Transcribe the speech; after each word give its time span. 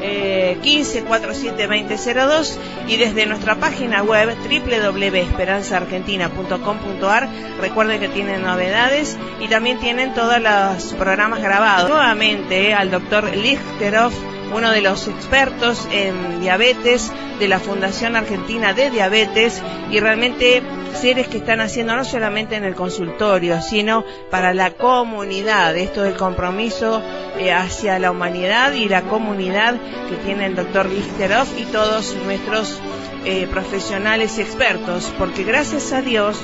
eh, 0.01 0.57
15 0.61 1.03
47 1.03 1.67
2002 1.67 2.59
y 2.87 2.97
desde 2.97 3.25
nuestra 3.25 3.55
página 3.55 4.03
web 4.03 4.35
www.esperanzaargentina.com.ar 4.43 7.29
recuerden 7.59 7.99
que 7.99 8.09
tienen 8.09 8.43
novedades 8.43 9.17
y 9.39 9.47
también 9.47 9.79
tienen 9.79 10.13
todos 10.13 10.39
los 10.41 10.93
programas 10.93 11.41
grabados. 11.41 11.89
Nuevamente 11.89 12.69
eh, 12.69 12.73
al 12.73 12.91
doctor 12.91 13.35
Lichteroff 13.35 14.13
uno 14.53 14.71
de 14.71 14.81
los 14.81 15.07
expertos 15.07 15.87
en 15.91 16.41
diabetes 16.41 17.11
de 17.39 17.47
la 17.47 17.59
Fundación 17.59 18.15
Argentina 18.15 18.73
de 18.73 18.89
Diabetes 18.89 19.61
y 19.89 19.99
realmente 19.99 20.61
seres 20.93 21.27
que 21.27 21.37
están 21.37 21.61
haciendo 21.61 21.95
no 21.95 22.03
solamente 22.03 22.55
en 22.55 22.63
el 22.63 22.75
consultorio, 22.75 23.61
sino 23.61 24.03
para 24.29 24.53
la 24.53 24.71
comunidad, 24.71 25.75
esto 25.77 26.03
del 26.03 26.15
compromiso 26.15 27.01
eh, 27.39 27.51
hacia 27.51 27.97
la 27.99 28.11
humanidad 28.11 28.73
y 28.73 28.87
la 28.87 29.03
comunidad 29.03 29.75
que 30.09 30.17
tiene 30.17 30.45
el 30.47 30.55
doctor 30.55 30.87
Listeroff 30.87 31.57
y 31.57 31.63
todos 31.65 32.15
nuestros 32.25 32.79
eh, 33.25 33.47
profesionales 33.49 34.37
expertos, 34.37 35.11
porque 35.17 35.43
gracias 35.43 35.93
a 35.93 36.01
Dios 36.01 36.37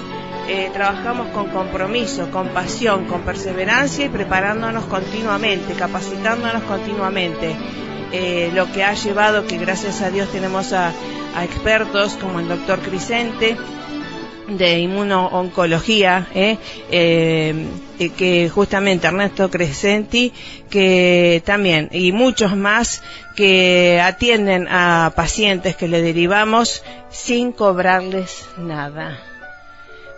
eh, 0.47 0.69
trabajamos 0.71 1.27
con 1.29 1.49
compromiso, 1.49 2.31
con 2.31 2.47
pasión, 2.49 3.05
con 3.05 3.21
perseverancia 3.21 4.05
y 4.05 4.09
preparándonos 4.09 4.85
continuamente, 4.85 5.73
capacitándonos 5.73 6.63
continuamente. 6.63 7.55
Lo 8.53 8.71
que 8.71 8.83
ha 8.83 8.93
llevado 8.93 9.45
que 9.45 9.57
gracias 9.57 10.01
a 10.01 10.09
Dios 10.09 10.29
tenemos 10.31 10.73
a, 10.73 10.93
a 11.35 11.43
expertos 11.43 12.13
como 12.13 12.39
el 12.39 12.47
doctor 12.47 12.79
Crisente, 12.79 13.57
de 14.47 14.79
inmunooncología, 14.79 16.27
¿eh? 16.33 16.57
Eh, 16.89 17.67
que 18.15 18.49
justamente 18.49 19.07
Ernesto 19.07 19.49
Crescenti, 19.49 20.31
que 20.69 21.41
también, 21.45 21.89
y 21.91 22.11
muchos 22.11 22.55
más 22.55 23.03
que 23.35 23.99
atienden 24.01 24.67
a 24.69 25.11
pacientes 25.15 25.75
que 25.75 25.87
le 25.87 26.01
derivamos 26.01 26.83
sin 27.09 27.51
cobrarles 27.51 28.45
nada, 28.57 29.19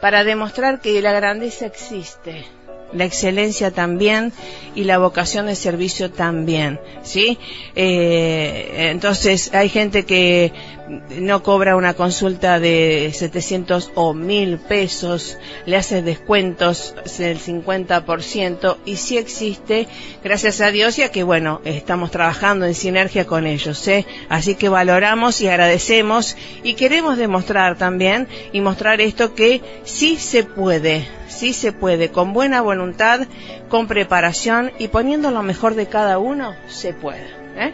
para 0.02 0.24
demostrar 0.24 0.82
que 0.82 1.02
la 1.02 1.14
grandeza 1.14 1.66
existe 1.66 2.46
la 2.94 3.06
excelencia 3.06 3.72
también 3.72 4.34
y 4.76 4.84
la 4.84 4.98
vocación 4.98 5.48
de 5.48 5.56
servicio 5.56 6.12
también, 6.12 6.80
¿sí? 7.04 7.38
Eh, 7.76 8.90
entonces 8.92 9.54
hay 9.54 9.70
gente 9.70 10.06
que 10.06 10.52
no 10.90 11.44
cobra 11.44 11.76
una 11.76 11.94
consulta 11.94 12.60
de 12.60 13.12
700 13.14 13.92
o 13.96 14.14
1000 14.14 14.58
pesos, 14.58 15.38
le 15.66 15.78
hace 15.78 16.02
descuentos 16.02 16.96
del 17.18 17.40
50% 17.40 18.78
y 18.86 18.96
sí 18.96 19.18
existe, 19.18 19.88
gracias 20.24 20.62
a 20.62 20.72
Dios, 20.72 20.98
ya 20.98 21.12
que 21.12 21.24
bueno, 21.24 21.62
estamos 21.64 22.12
trabajando 22.12 22.66
en 22.66 22.74
sinergia 22.74 23.26
con 23.26 23.46
ellos, 23.46 23.88
¿eh? 23.88 24.06
Así 24.30 24.56
que 24.56 24.70
valoramos 24.70 25.42
y 25.42 25.48
agradecemos 25.48 26.36
y 26.64 26.74
queremos 26.74 27.18
demostrar 27.18 27.78
también 27.78 28.28
y 28.52 28.62
mostrar 28.62 29.02
esto 29.02 29.36
que 29.36 29.62
sí 29.84 30.18
se 30.18 30.44
puede, 30.44 31.08
sí 31.28 31.54
se 31.54 31.72
puede, 31.72 32.10
con 32.10 32.34
buena 32.34 32.62
voluntad, 32.62 33.28
con 33.70 33.88
preparación 33.88 34.72
y 34.80 34.88
poniendo 34.88 35.30
lo 35.32 35.44
mejor 35.44 35.76
de 35.76 35.88
cada 35.88 36.18
uno, 36.18 36.56
se 36.68 36.94
puede. 36.94 37.28
¿eh? 37.56 37.74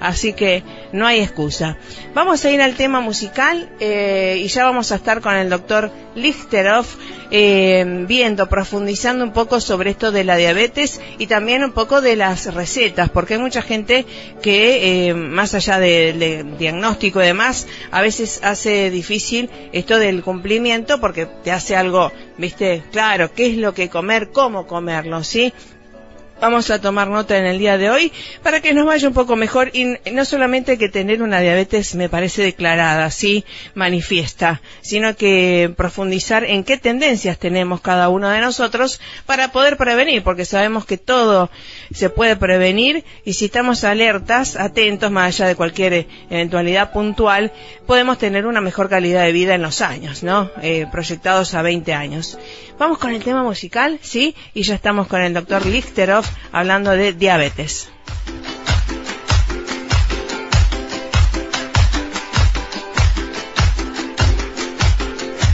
Así 0.00 0.32
que 0.32 0.62
no 0.92 1.06
hay 1.06 1.20
excusa. 1.20 1.76
Vamos 2.14 2.44
a 2.44 2.50
ir 2.50 2.60
al 2.60 2.74
tema 2.74 3.00
musical 3.00 3.68
eh, 3.80 4.40
y 4.42 4.48
ya 4.48 4.64
vamos 4.64 4.92
a 4.92 4.96
estar 4.96 5.20
con 5.20 5.34
el 5.34 5.50
doctor 5.50 5.90
Lichteroff 6.14 6.96
eh, 7.30 8.04
viendo, 8.06 8.48
profundizando 8.48 9.24
un 9.24 9.32
poco 9.32 9.60
sobre 9.60 9.90
esto 9.90 10.12
de 10.12 10.24
la 10.24 10.36
diabetes 10.36 11.00
y 11.18 11.26
también 11.26 11.64
un 11.64 11.72
poco 11.72 12.00
de 12.00 12.16
las 12.16 12.52
recetas, 12.54 13.10
porque 13.10 13.34
hay 13.34 13.40
mucha 13.40 13.62
gente 13.62 14.06
que, 14.42 15.08
eh, 15.08 15.14
más 15.14 15.54
allá 15.54 15.78
del 15.78 16.56
diagnóstico 16.58 17.20
y 17.22 17.26
demás, 17.26 17.66
a 17.90 18.02
veces 18.02 18.40
hace 18.42 18.90
difícil 18.90 19.50
esto 19.72 19.98
del 19.98 20.22
cumplimiento 20.22 21.00
porque 21.00 21.26
te 21.26 21.50
hace 21.50 21.76
algo, 21.76 22.12
viste, 22.38 22.82
claro, 22.92 23.32
qué 23.34 23.46
es 23.46 23.56
lo 23.56 23.74
que 23.74 23.88
comer, 23.88 24.30
cómo 24.30 24.66
comerlo, 24.66 25.24
¿sí? 25.24 25.52
Vamos 26.40 26.70
a 26.70 26.80
tomar 26.80 27.08
nota 27.08 27.38
en 27.38 27.46
el 27.46 27.58
día 27.58 27.78
de 27.78 27.90
hoy 27.90 28.12
para 28.42 28.60
que 28.60 28.74
nos 28.74 28.86
vaya 28.86 29.08
un 29.08 29.14
poco 29.14 29.36
mejor 29.36 29.70
y 29.72 29.96
no 30.12 30.24
solamente 30.24 30.78
que 30.78 30.88
tener 30.88 31.22
una 31.22 31.40
diabetes 31.40 31.94
me 31.94 32.08
parece 32.08 32.42
declarada, 32.42 33.10
sí, 33.10 33.44
manifiesta, 33.74 34.60
sino 34.80 35.16
que 35.16 35.72
profundizar 35.76 36.44
en 36.44 36.64
qué 36.64 36.76
tendencias 36.76 37.38
tenemos 37.38 37.80
cada 37.80 38.08
uno 38.08 38.28
de 38.28 38.40
nosotros 38.40 39.00
para 39.26 39.52
poder 39.52 39.76
prevenir, 39.76 40.22
porque 40.22 40.44
sabemos 40.44 40.86
que 40.86 40.98
todo 40.98 41.50
se 41.92 42.10
puede 42.10 42.36
prevenir 42.36 43.04
y 43.24 43.34
si 43.34 43.46
estamos 43.46 43.84
alertas, 43.84 44.56
atentos, 44.56 45.10
más 45.10 45.34
allá 45.34 45.48
de 45.48 45.56
cualquier 45.56 46.06
eventualidad 46.30 46.92
puntual, 46.92 47.52
podemos 47.86 48.18
tener 48.18 48.46
una 48.46 48.60
mejor 48.60 48.88
calidad 48.88 49.24
de 49.24 49.32
vida 49.32 49.54
en 49.54 49.62
los 49.62 49.80
años, 49.80 50.22
¿no? 50.22 50.50
Eh, 50.62 50.86
proyectados 50.90 51.54
a 51.54 51.62
20 51.62 51.92
años. 51.94 52.38
Vamos 52.78 52.98
con 52.98 53.10
el 53.10 53.22
tema 53.22 53.42
musical, 53.42 54.00
¿sí? 54.02 54.34
Y 54.52 54.62
ya 54.62 54.74
estamos 54.74 55.06
con 55.06 55.20
el 55.20 55.32
doctor 55.32 55.64
Lichteroff 55.64 56.28
hablando 56.52 56.90
de 56.90 57.12
diabetes. 57.12 57.88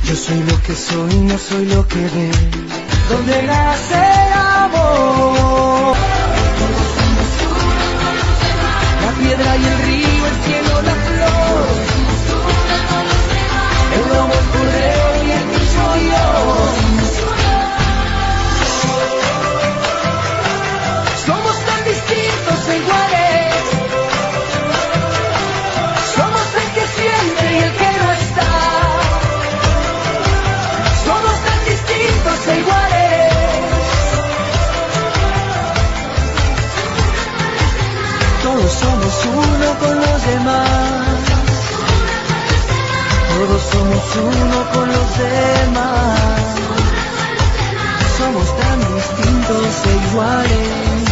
Yo 0.04 0.16
soy 0.16 0.42
lo 0.42 0.62
que 0.62 0.74
soy, 0.74 1.14
no 1.20 1.38
soy 1.38 1.66
lo 1.66 1.86
que 1.86 2.00
ve. 2.00 2.30
Donde 3.10 3.42
nace 3.42 3.94
el 3.94 4.32
amor. 4.32 5.96
La 9.02 9.12
piedra 9.20 9.56
y 9.56 9.64
el 9.66 9.78
río, 9.78 10.26
el 10.26 10.36
cielo, 10.44 10.82
la 10.82 10.99
los 40.20 40.34
demás. 40.34 41.18
Todos 43.28 43.62
somos 43.72 44.16
uno 44.16 44.70
con 44.72 44.88
los 44.88 45.18
demás. 45.18 46.40
Somos 48.18 48.56
tan 48.56 48.78
distintos 48.94 49.86
e 49.86 50.08
iguales. 50.08 51.04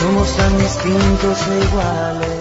Somos 0.00 0.36
tan 0.36 0.58
distintos 0.58 1.38
e 1.48 1.64
iguales. 1.64 2.37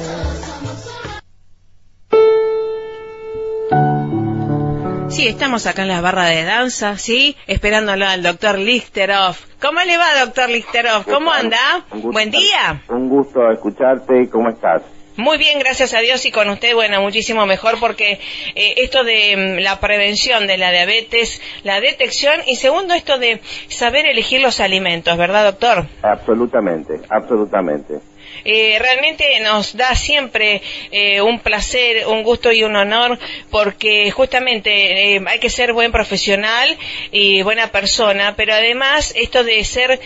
Sí, 5.17 5.27
estamos 5.27 5.65
acá 5.65 5.81
en 5.81 5.87
la 5.87 5.99
barra 5.99 6.25
de 6.25 6.43
danza, 6.43 6.95
¿sí? 6.99 7.35
Esperándolo 7.47 8.05
al 8.05 8.21
doctor 8.21 8.59
Lichterhoff. 8.59 9.47
¿Cómo 9.59 9.79
le 9.81 9.97
va, 9.97 10.23
doctor 10.23 10.47
Lichterhoff? 10.47 11.07
¿Cómo 11.07 11.31
anda? 11.31 11.57
Buen 11.91 12.29
día. 12.29 12.83
Un 12.87 13.09
gusto 13.09 13.49
escucharte. 13.51 14.29
¿Cómo 14.29 14.49
estás? 14.49 14.83
Muy 15.15 15.39
bien, 15.39 15.57
gracias 15.57 15.95
a 15.95 16.01
Dios 16.01 16.23
y 16.27 16.31
con 16.31 16.47
usted, 16.51 16.75
bueno, 16.75 17.01
muchísimo 17.01 17.47
mejor 17.47 17.79
porque 17.79 18.19
eh, 18.53 18.75
esto 18.77 19.03
de 19.03 19.57
mm, 19.57 19.63
la 19.63 19.79
prevención 19.79 20.45
de 20.45 20.59
la 20.59 20.69
diabetes, 20.69 21.41
la 21.63 21.81
detección 21.81 22.39
y 22.45 22.57
segundo 22.57 22.93
esto 22.93 23.17
de 23.17 23.41
saber 23.69 24.05
elegir 24.05 24.41
los 24.41 24.59
alimentos, 24.59 25.17
¿verdad, 25.17 25.45
doctor? 25.45 25.87
Absolutamente, 26.03 27.01
absolutamente. 27.09 27.95
Eh, 28.45 28.77
realmente 28.79 29.25
nos 29.41 29.75
da 29.75 29.95
siempre 29.95 30.61
eh, 30.91 31.21
un 31.21 31.39
placer, 31.39 32.07
un 32.07 32.23
gusto 32.23 32.51
y 32.51 32.63
un 32.63 32.75
honor 32.75 33.17
porque 33.51 34.11
justamente 34.11 35.15
eh, 35.15 35.23
hay 35.27 35.39
que 35.39 35.49
ser 35.49 35.73
buen 35.73 35.91
profesional 35.91 36.77
y 37.11 37.41
buena 37.41 37.67
persona, 37.67 38.33
pero 38.35 38.53
además 38.53 39.13
esto 39.15 39.43
de 39.43 39.63
ser, 39.63 39.99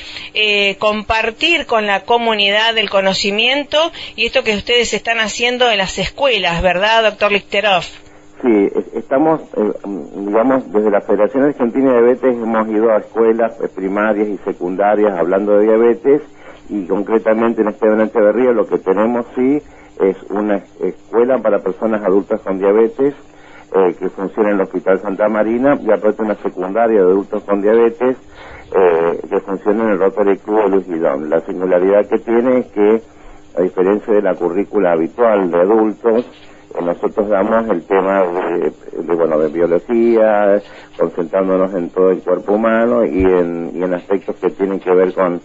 compartir 0.79 1.65
con 1.65 1.85
la 1.85 2.03
comunidad 2.03 2.77
el 2.77 2.89
conocimiento 2.89 3.91
y 4.15 4.25
esto 4.25 4.43
que 4.43 4.55
ustedes 4.55 4.93
están 4.93 5.19
haciendo 5.19 5.69
en 5.69 5.77
las 5.77 5.97
escuelas, 5.97 6.61
¿verdad, 6.61 7.03
doctor 7.03 7.31
Lichterov? 7.31 7.83
Sí, 8.41 8.69
estamos, 8.95 9.41
digamos, 10.15 10.71
desde 10.73 10.89
la 10.89 11.01
Federación 11.01 11.43
Argentina 11.43 11.93
de 11.93 12.01
Diabetes 12.01 12.35
hemos 12.35 12.67
ido 12.69 12.91
a 12.91 12.97
escuelas 12.97 13.53
primarias 13.75 14.29
y 14.29 14.37
secundarias 14.37 15.15
hablando 15.17 15.57
de 15.57 15.65
diabetes 15.65 16.21
y 16.71 16.87
concretamente 16.87 17.61
en 17.61 17.67
Esteban 17.67 18.01
Echeverría 18.01 18.51
lo 18.53 18.65
que 18.65 18.77
tenemos 18.77 19.25
sí 19.35 19.61
es 19.99 20.15
una 20.29 20.63
escuela 20.79 21.37
para 21.39 21.59
personas 21.59 22.01
adultas 22.03 22.39
con 22.41 22.57
diabetes 22.57 23.13
eh, 23.75 23.95
que 23.99 24.09
funciona 24.09 24.49
en 24.49 24.55
el 24.55 24.61
Hospital 24.61 24.99
Santa 25.01 25.27
Marina 25.27 25.77
y 25.81 25.91
aparte 25.91 26.23
una 26.23 26.35
secundaria 26.35 27.03
de 27.03 27.11
adultos 27.11 27.43
con 27.43 27.61
diabetes 27.61 28.17
eh, 28.73 29.19
que 29.29 29.39
funciona 29.41 29.83
en 29.83 29.89
el 29.91 29.99
Rotary 29.99 30.37
Club 30.37 30.63
de 30.63 30.69
Luis 30.69 30.87
Guidón. 30.87 31.29
La 31.29 31.41
singularidad 31.41 32.07
que 32.07 32.19
tiene 32.19 32.59
es 32.59 32.65
que, 32.67 33.01
a 33.57 33.61
diferencia 33.61 34.13
de 34.13 34.21
la 34.21 34.33
currícula 34.35 34.93
habitual 34.93 35.51
de 35.51 35.59
adultos, 35.59 36.25
eh, 36.73 36.81
nosotros 36.81 37.27
damos 37.27 37.69
el 37.69 37.83
tema 37.83 38.23
de, 38.23 39.13
bueno 39.13 39.37
de 39.39 39.49
biología, 39.49 40.61
concentrándonos 40.97 41.73
en 41.73 41.89
todo 41.89 42.11
el 42.11 42.21
cuerpo 42.21 42.53
humano 42.53 43.05
y 43.05 43.23
en, 43.23 43.71
y 43.73 43.83
en 43.83 43.93
aspectos 43.93 44.37
que 44.37 44.51
tienen 44.51 44.79
que 44.79 44.93
ver 44.93 45.13
con 45.13 45.41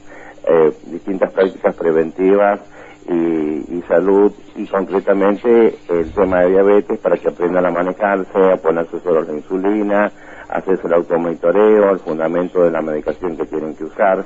eh, 0.47 0.73
distintas 0.87 1.33
prácticas 1.33 1.75
preventivas 1.75 2.61
y, 3.09 3.83
salud 3.89 4.33
y 4.57 4.67
concretamente 4.67 5.79
el 5.89 6.13
tema 6.13 6.41
de 6.41 6.51
diabetes 6.51 6.99
para 6.99 7.17
que 7.17 7.29
aprendan 7.29 7.67
a 7.67 7.71
manejarse, 7.71 8.53
a 8.53 8.57
ponerse 8.57 8.99
solo 8.99 9.23
la 9.23 9.33
insulina, 9.33 10.11
hacerse 10.49 10.89
el 10.89 10.95
automonitoreo, 10.95 11.93
el 11.93 12.01
fundamento 12.01 12.65
de 12.65 12.73
la 12.73 12.83
medicación 12.83 13.37
que 13.37 13.47
tienen 13.47 13.77
que 13.77 13.85
usar. 13.85 14.25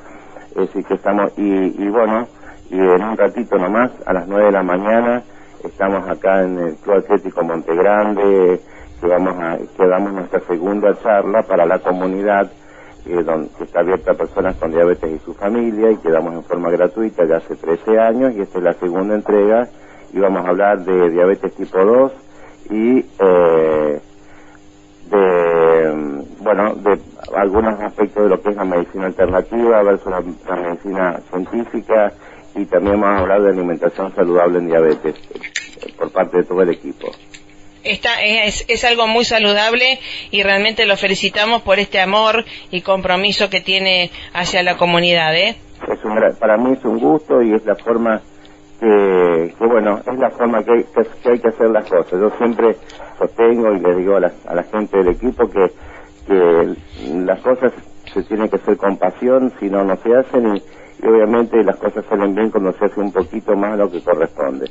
Es 0.50 0.56
decir, 0.56 0.84
que 0.87 0.94
estamos, 0.94 1.31
y, 1.37 1.82
y 1.82 1.88
bueno, 1.90 2.26
y 2.70 2.78
en 2.78 3.02
un 3.02 3.17
ratito 3.19 3.58
nomás, 3.58 3.90
a 4.06 4.14
las 4.14 4.26
nueve 4.26 4.46
de 4.46 4.52
la 4.52 4.62
mañana, 4.62 5.22
estamos 5.62 6.08
acá 6.08 6.43
en 6.43 6.58
el 6.58 6.76
Club 6.76 6.96
Atlético 6.96 7.44
Montegrande, 7.44 8.61
que 9.00 9.06
vamos 9.06 9.34
a, 9.38 9.58
que 9.58 9.87
damos 9.87 10.12
nuestra 10.12 10.40
segunda 10.40 10.94
charla 11.02 11.43
para 11.43 11.67
la 11.67 11.78
comunidad 11.81 12.50
eh, 13.06 13.23
donde, 13.23 13.49
que 13.56 13.64
está 13.64 13.81
abierta 13.81 14.12
a 14.12 14.14
personas 14.14 14.56
con 14.56 14.70
diabetes 14.70 15.11
y 15.11 15.19
su 15.25 15.35
familia 15.35 15.91
y 15.91 15.97
que 15.97 16.11
damos 16.11 16.35
en 16.35 16.43
forma 16.44 16.70
gratuita 16.70 17.25
ya 17.25 17.37
hace 17.37 17.56
13 17.56 17.99
años 17.99 18.35
y 18.37 18.43
esta 18.43 18.58
es 18.58 18.64
la 18.64 18.75
segunda 18.75 19.14
entrega 19.14 19.69
y 20.12 20.19
vamos 20.19 20.44
a 20.44 20.50
hablar 20.50 20.85
de 20.85 21.11
diabetes 21.11 21.55
tipo 21.55 21.79
2 21.79 22.12
y 22.70 22.99
eh, 23.19 24.00
de, 25.11 26.25
bueno, 26.41 26.75
de 26.75 27.00
algunos 27.35 27.81
aspectos 27.81 28.25
de 28.25 28.29
lo 28.29 28.41
que 28.41 28.50
es 28.50 28.56
la 28.56 28.64
medicina 28.64 29.06
alternativa 29.06 29.82
versus 29.82 30.11
la, 30.11 30.23
la 30.49 30.56
medicina 30.56 31.20
científica 31.31 32.12
y 32.55 32.64
también 32.67 33.00
vamos 33.00 33.19
a 33.19 33.23
hablar 33.23 33.43
de 33.43 33.50
alimentación 33.50 34.14
saludable 34.14 34.58
en 34.58 34.67
diabetes 34.67 35.14
eh, 35.35 35.94
por 35.99 36.11
parte 36.12 36.38
de 36.38 36.44
todo 36.44 36.62
el 36.62 36.70
equipo 36.70 37.08
es, 37.85 38.65
es, 38.69 38.85
algo 38.85 39.06
muy 39.06 39.25
saludable 39.25 39.99
y 40.31 40.43
realmente 40.43 40.87
lo 40.87 40.97
felicitamos 40.97 41.62
por 41.62 41.79
este 41.79 42.00
amor 42.00 42.44
y 42.71 42.82
compromiso 42.82 43.49
que 43.49 43.61
tiene 43.61 44.11
hacia 44.32 44.62
la 44.62 44.77
comunidad. 44.77 45.35
¿eh? 45.35 45.56
Es 45.88 46.37
para 46.37 46.56
mí 46.56 46.73
es 46.73 46.85
un 46.85 46.99
gusto 46.99 47.43
y 47.43 47.55
es 47.55 47.65
la 47.65 47.77
forma 47.77 48.21
que, 48.79 49.55
bueno, 49.59 50.00
es 50.06 50.19
la 50.19 50.31
forma 50.31 50.62
que 50.65 50.73
hay 50.73 50.85
que, 50.85 51.31
hay 51.31 51.38
que 51.38 51.49
hacer 51.49 51.71
las 51.71 51.88
cosas. 51.88 52.12
Yo 52.12 52.31
siempre 52.38 52.77
sostengo 53.19 53.73
y 53.73 53.81
le 53.81 53.94
digo 53.97 54.17
a 54.17 54.21
la, 54.21 54.32
a 54.47 54.55
la 54.55 54.62
gente 54.65 54.99
del 54.99 55.09
equipo 55.09 55.49
que, 55.49 55.71
que 56.27 56.75
las 57.15 57.41
cosas 57.41 57.73
se 58.12 58.23
tienen 58.25 58.49
que 58.49 58.56
hacer 58.56 58.77
con 58.77 58.97
pasión, 58.97 59.53
si 59.61 59.69
no, 59.69 59.85
no 59.85 59.97
se 59.97 60.15
hacen 60.15 60.56
y, 60.56 60.62
y 61.03 61.06
obviamente 61.06 61.62
las 61.62 61.77
cosas 61.77 62.05
salen 62.09 62.35
bien 62.35 62.50
cuando 62.50 62.73
se 62.73 62.87
hace 62.87 63.00
un 63.00 63.12
poquito 63.12 63.55
más 63.56 63.79
lo 63.79 63.91
que 63.91 64.03
corresponde. 64.03 64.71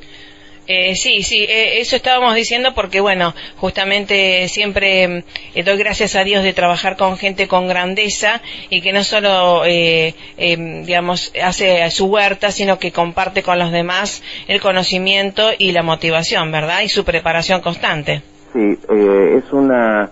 Eh, 0.72 0.94
sí, 0.96 1.24
sí, 1.24 1.48
eh, 1.50 1.80
eso 1.80 1.96
estábamos 1.96 2.36
diciendo 2.36 2.74
porque, 2.76 3.02
bueno, 3.02 3.34
justamente 3.56 4.48
siempre 4.50 5.24
eh, 5.56 5.64
doy 5.64 5.78
gracias 5.78 6.16
a 6.16 6.24
Dios 6.24 6.44
de 6.44 6.54
trabajar 6.54 6.96
con 6.96 7.18
gente 7.18 7.48
con 7.48 7.68
grandeza 7.68 8.44
y 8.70 8.80
que 8.82 8.94
no 8.94 9.04
solo, 9.04 9.64
em, 9.66 10.84
digamos, 10.86 11.34
hace 11.44 11.90
su 11.90 12.06
huerta, 12.06 12.52
sino 12.52 12.78
que 12.78 12.92
comparte 12.92 13.42
con 13.42 13.58
los 13.58 13.72
demás 13.72 14.22
el 14.48 14.62
conocimiento 14.62 15.42
y 15.58 15.72
la 15.72 15.82
motivación, 15.82 16.52
¿verdad? 16.52 16.82
Y 16.84 16.90
su 16.90 17.04
preparación 17.04 17.62
constante. 17.62 18.22
Sí, 18.54 18.78
es 18.92 19.52
una... 19.52 20.12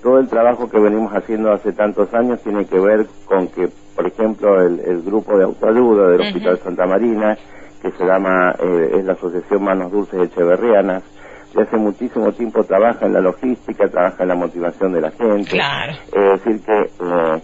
todo 0.00 0.20
el 0.20 0.28
trabajo 0.28 0.70
que 0.70 0.78
venimos 0.78 1.12
haciendo 1.12 1.52
hace 1.52 1.72
tantos 1.72 2.14
años 2.14 2.40
tiene 2.44 2.66
que 2.66 2.78
ver 2.78 3.06
con 3.24 3.48
que, 3.48 3.68
por 3.96 4.06
ejemplo, 4.06 4.64
el, 4.64 5.02
grupo 5.02 5.36
de 5.36 5.42
autoayuda 5.42 6.06
del 6.10 6.20
Hospital 6.20 6.60
Santa 6.62 6.86
Marina, 6.86 7.36
que 7.82 7.90
se 7.92 8.04
llama, 8.04 8.54
eh, 8.58 8.96
es 8.98 9.04
la 9.04 9.12
Asociación 9.12 9.64
Manos 9.64 9.92
Dulces 9.92 10.20
Echeverrianas, 10.20 11.02
de 11.54 11.62
hace 11.62 11.76
muchísimo 11.76 12.32
tiempo 12.32 12.64
trabaja 12.64 13.06
en 13.06 13.14
la 13.14 13.20
logística, 13.20 13.88
trabaja 13.88 14.22
en 14.22 14.28
la 14.28 14.34
motivación 14.34 14.92
de 14.92 15.00
la 15.00 15.10
gente. 15.10 15.50
Claro. 15.50 15.92
Es 16.12 16.44
decir, 16.44 16.60
que 16.62 16.80
eh, 16.80 17.42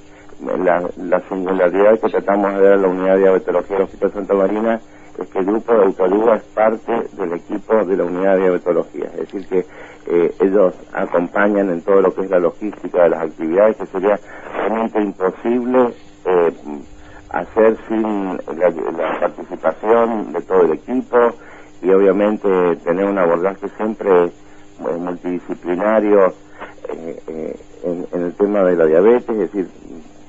la, 0.62 0.82
la, 0.96 1.20
singularidad 1.28 1.98
que 1.98 2.08
tratamos 2.10 2.54
de 2.54 2.62
dar 2.62 2.72
a 2.74 2.76
la 2.76 2.88
unidad 2.88 3.14
de 3.14 3.20
diabetología 3.20 3.76
del 3.76 3.84
Hospital 3.84 4.12
Santa 4.12 4.34
Marina 4.34 4.80
es 5.18 5.28
que 5.28 5.38
el 5.38 5.46
grupo 5.46 5.72
de 5.72 5.84
autoayuda 5.84 6.36
es 6.36 6.42
parte 6.42 6.92
del 7.12 7.32
equipo 7.34 7.84
de 7.84 7.96
la 7.96 8.04
unidad 8.04 8.34
de 8.34 8.40
diabetología. 8.42 9.06
Es 9.14 9.32
decir, 9.32 9.46
que 9.46 9.66
eh, 10.06 10.34
ellos 10.40 10.74
acompañan 10.92 11.70
en 11.70 11.82
todo 11.82 12.00
lo 12.00 12.14
que 12.14 12.22
es 12.22 12.30
la 12.30 12.40
logística 12.40 13.04
de 13.04 13.10
las 13.10 13.22
actividades, 13.22 13.76
que 13.76 13.86
sería 13.86 14.18
realmente 14.56 15.00
imposible 15.00 15.94
eh, 16.26 16.52
hacer 17.34 17.76
sin 17.88 18.36
la, 18.36 19.20
participación 19.20 20.32
de 20.32 20.40
todo 20.42 20.62
el 20.62 20.72
equipo 20.72 21.18
y 21.82 21.90
obviamente 21.90 22.48
tener 22.84 23.04
un 23.04 23.18
abordaje 23.18 23.68
siempre 23.76 24.26
eh, 24.26 24.96
multidisciplinario 24.98 26.32
eh, 26.88 27.22
eh, 27.26 27.56
en, 28.12 28.22
el 28.22 28.32
tema 28.34 28.62
de 28.62 28.76
la 28.76 28.86
diabetes, 28.86 29.30
es 29.30 29.52
decir, 29.52 29.68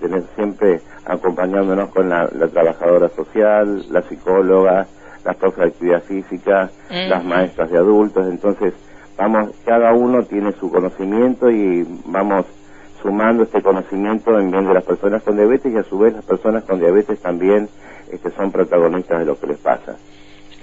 tener 0.02 0.24
siempre 0.36 0.82
acompañándonos 1.06 1.90
con 1.90 2.10
la, 2.10 2.28
trabajadora 2.28 3.10
social, 3.10 3.86
la 3.92 4.02
psicóloga, 4.02 4.88
las 5.24 5.36
profes 5.36 5.58
de 5.58 5.66
actividad 5.66 6.04
física, 6.04 6.70
las 6.90 7.24
maestras 7.24 7.72
de 7.72 7.78
adultos, 7.78 8.28
entonces 8.30 8.74
vamos, 9.18 9.52
cada 9.64 9.94
uno 9.94 10.24
tiene 10.24 10.52
su 10.54 10.70
conocimiento 10.70 11.50
y 11.50 11.88
vamos 12.06 12.46
sumando 13.02 13.44
este 13.44 13.62
conocimiento 13.62 14.40
en 14.40 14.52
bien 14.52 14.68
de 14.68 14.74
las 14.74 14.84
personas 14.84 15.24
con 15.24 15.36
diabetes 15.36 15.74
y 15.74 15.78
a 15.78 15.84
su 15.84 15.98
vez 15.98 16.14
las 16.14 16.26
personas 16.26 16.64
con 16.64 16.80
diabetes 16.80 17.20
también 17.20 17.70
este, 18.12 18.32
son 18.32 18.52
protagonistas 18.52 19.20
de 19.20 19.26
lo 19.26 19.40
que 19.40 19.48
les 19.48 19.58
pasa. 19.58 19.96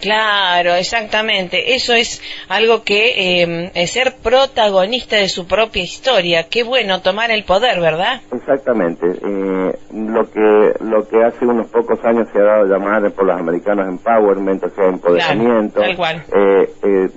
Claro, 0.00 0.74
exactamente. 0.74 1.74
Eso 1.74 1.94
es 1.94 2.20
algo 2.48 2.82
que 2.82 3.42
eh, 3.42 3.70
es 3.72 3.92
ser 3.92 4.16
protagonista 4.20 5.16
de 5.16 5.28
su 5.28 5.46
propia 5.46 5.84
historia. 5.84 6.48
Qué 6.48 6.64
bueno 6.64 7.00
tomar 7.02 7.30
el 7.30 7.44
poder, 7.44 7.80
¿verdad? 7.80 8.20
Exactamente. 8.32 9.06
Eh, 9.06 9.78
lo 9.94 10.28
que 10.28 10.72
lo 10.80 11.06
que 11.08 11.22
hace 11.22 11.46
unos 11.46 11.68
pocos 11.68 12.04
años 12.04 12.26
se 12.32 12.40
ha 12.40 12.42
dado 12.42 12.64
a 12.64 12.66
llamar 12.66 13.12
por 13.12 13.26
los 13.26 13.38
americanos 13.38 13.86
empowerment, 13.86 14.64
o 14.64 14.70
sea, 14.70 14.86
empoderamiento. 14.88 15.80
tal 15.80 15.96
cual. 15.96 16.24
Eh, 16.34 17.08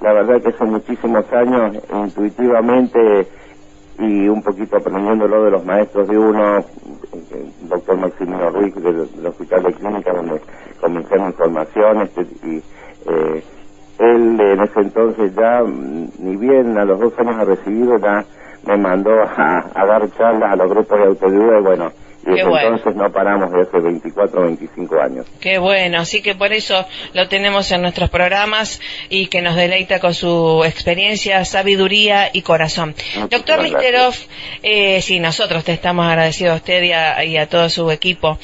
la 0.00 0.12
verdad 0.14 0.40
que 0.42 0.48
hace 0.48 0.64
muchísimos 0.64 1.30
años 1.32 1.76
intuitivamente 1.92 3.26
y 4.02 4.28
un 4.28 4.42
poquito 4.42 4.76
aprendiéndolo 4.76 5.44
de 5.44 5.50
los 5.52 5.64
maestros 5.64 6.08
de 6.08 6.18
uno, 6.18 6.56
el 6.56 7.68
doctor 7.68 7.96
Maximino 7.96 8.50
Ruiz 8.50 8.74
del, 8.74 9.26
Hospital 9.26 9.62
de 9.62 9.72
Clínica, 9.74 10.12
donde 10.12 10.40
comencé 10.80 11.18
mi 11.18 11.32
formación, 11.32 12.02
este, 12.02 12.22
y, 12.44 12.62
eh, 13.06 13.44
él 13.98 14.40
en 14.40 14.60
ese 14.60 14.80
entonces 14.80 15.34
ya, 15.34 15.62
mm, 15.62 16.08
ni 16.18 16.36
bien 16.36 16.76
a 16.76 16.84
los 16.84 16.98
dos 16.98 17.18
años 17.18 17.36
ha 17.36 17.44
recibido, 17.44 17.96
ya 17.98 18.24
me 18.66 18.76
mandó 18.76 19.10
a, 19.22 19.70
a 19.74 19.86
dar 19.86 20.10
charlas 20.12 20.52
a 20.52 20.56
los 20.56 20.70
grupos 20.70 20.98
de 20.98 21.04
autoayuda 21.04 21.58
y 21.58 21.62
bueno, 21.62 21.92
Qué 22.24 22.30
desde 22.30 22.48
bueno. 22.48 22.76
entonces 22.76 22.96
no 22.96 23.10
paramos 23.12 23.52
de 23.52 23.62
hace 23.62 23.78
24 23.78 24.40
o 24.40 24.44
25 24.44 25.00
años. 25.00 25.26
Qué 25.40 25.58
bueno, 25.58 25.98
así 25.98 26.22
que 26.22 26.34
por 26.34 26.52
eso 26.52 26.86
lo 27.14 27.28
tenemos 27.28 27.70
en 27.72 27.82
nuestros 27.82 28.10
programas 28.10 28.80
y 29.08 29.26
que 29.26 29.42
nos 29.42 29.56
deleita 29.56 29.98
con 29.98 30.14
su 30.14 30.62
experiencia, 30.64 31.44
sabiduría 31.44 32.30
y 32.32 32.42
corazón. 32.42 32.90
Muchísimas 32.90 33.30
Doctor. 33.30 33.62
Listerov, 33.62 34.14
eh, 34.62 35.02
sí, 35.02 35.20
nosotros 35.20 35.64
te 35.64 35.72
estamos 35.72 36.06
agradecidos 36.06 36.54
a 36.54 36.56
usted 36.56 36.82
y 36.82 36.92
a, 36.92 37.24
y 37.24 37.36
a 37.36 37.48
todo 37.48 37.68
su 37.68 37.90
equipo. 37.90 38.38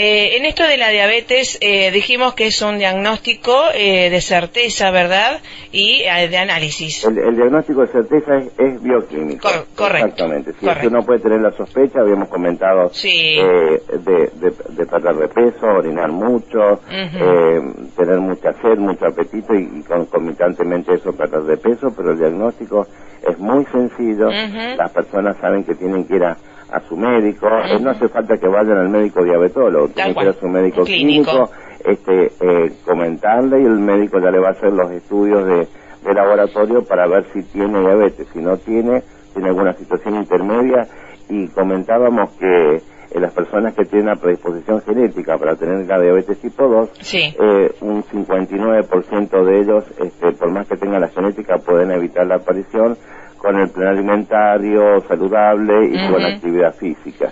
Eh, 0.00 0.36
en 0.36 0.44
esto 0.44 0.62
de 0.62 0.76
la 0.76 0.90
diabetes 0.90 1.58
eh, 1.60 1.90
dijimos 1.90 2.34
que 2.34 2.46
es 2.46 2.62
un 2.62 2.78
diagnóstico 2.78 3.52
eh, 3.74 4.10
de 4.10 4.20
certeza, 4.20 4.92
¿verdad? 4.92 5.40
Y 5.72 6.02
eh, 6.02 6.28
de 6.28 6.36
análisis. 6.36 7.04
El, 7.04 7.18
el 7.18 7.34
diagnóstico 7.34 7.80
de 7.80 7.88
certeza 7.88 8.36
es, 8.36 8.46
es 8.58 8.80
bioquímico. 8.80 9.48
Cor- 9.48 9.66
correcto. 9.74 10.06
Exactamente. 10.06 10.52
Si 10.52 10.64
Correcto. 10.66 10.88
uno 10.88 11.02
puede 11.04 11.18
tener 11.18 11.40
la 11.40 11.50
sospecha, 11.50 11.98
habíamos 11.98 12.28
comentado 12.28 12.90
Sí. 12.94 13.38
eh, 13.40 13.82
de, 14.04 14.30
de, 14.34 14.54
de 14.68 14.86
perder 14.86 15.16
de 15.16 15.28
peso, 15.28 15.66
orinar 15.66 16.12
mucho, 16.12 16.80
eh, 16.90 17.60
tener 17.96 18.18
mucha 18.20 18.52
sed, 18.62 18.78
mucho 18.78 19.04
apetito 19.06 19.52
y, 19.54 19.80
y 19.80 19.82
concomitantemente 19.82 20.94
eso 20.94 21.12
perder 21.12 21.42
de 21.42 21.56
peso, 21.56 21.92
pero 21.96 22.12
el 22.12 22.18
diagnóstico 22.18 22.86
es 23.28 23.36
muy 23.38 23.64
sencillo. 23.72 24.28
Las 24.30 24.92
personas 24.92 25.36
saben 25.40 25.64
que 25.64 25.74
tienen 25.74 26.04
que 26.06 26.14
ir 26.14 26.22
a, 26.22 26.36
a 26.72 26.80
su 26.80 26.96
médico. 26.96 27.48
Eh, 27.48 27.78
no 27.80 27.90
hace 27.90 28.08
falta 28.08 28.36
que 28.36 28.46
vayan 28.48 28.76
al 28.78 28.88
médico 28.88 29.22
diabetólogo, 29.24 29.88
tienen 29.88 30.14
que 30.14 30.22
ir 30.22 30.28
a 30.28 30.32
su 30.34 30.48
médico 30.48 30.84
Clínico. 30.84 31.30
clínico, 31.30 31.50
este, 31.84 32.32
eh, 32.40 32.72
comentarle 32.84 33.60
y 33.62 33.64
el 33.64 33.78
médico 33.78 34.18
ya 34.20 34.30
le 34.30 34.38
va 34.40 34.48
a 34.48 34.52
hacer 34.52 34.72
los 34.72 34.90
estudios 34.90 35.46
de, 35.46 35.66
de 36.04 36.14
laboratorio 36.14 36.84
para 36.84 37.06
ver 37.06 37.24
si 37.32 37.42
tiene 37.44 37.80
diabetes. 37.80 38.26
Si 38.32 38.40
no 38.40 38.56
tiene, 38.58 39.02
tiene 39.32 39.48
alguna 39.48 39.72
situación 39.74 40.16
intermedia 40.16 40.86
y 41.28 41.46
comentábamos 41.48 42.30
que 42.32 42.76
eh, 43.10 43.20
las 43.20 43.32
personas 43.32 43.74
que 43.74 43.84
tienen 43.86 44.08
una 44.08 44.16
predisposición 44.16 44.82
genética 44.82 45.38
para 45.38 45.56
tener 45.56 45.86
la 45.86 45.98
diabetes 46.00 46.38
tipo 46.40 46.68
2, 46.68 46.90
Sí. 47.00 47.34
eh, 47.40 47.72
un 47.80 48.02
59% 48.04 49.44
de 49.44 49.60
ellos, 49.60 49.84
este, 49.98 50.32
por 50.32 50.50
más 50.50 50.66
que 50.68 50.76
tengan 50.76 51.00
la 51.00 51.08
genética, 51.08 51.56
pueden 51.58 51.90
evitar 51.90 52.26
la 52.26 52.36
aparición 52.36 52.96
con 53.38 53.58
el 53.60 53.68
plan 53.70 53.88
alimentario 53.88 55.00
saludable 55.08 55.86
y 55.92 56.10
con 56.12 56.22
actividad 56.24 56.74
física. 56.74 57.30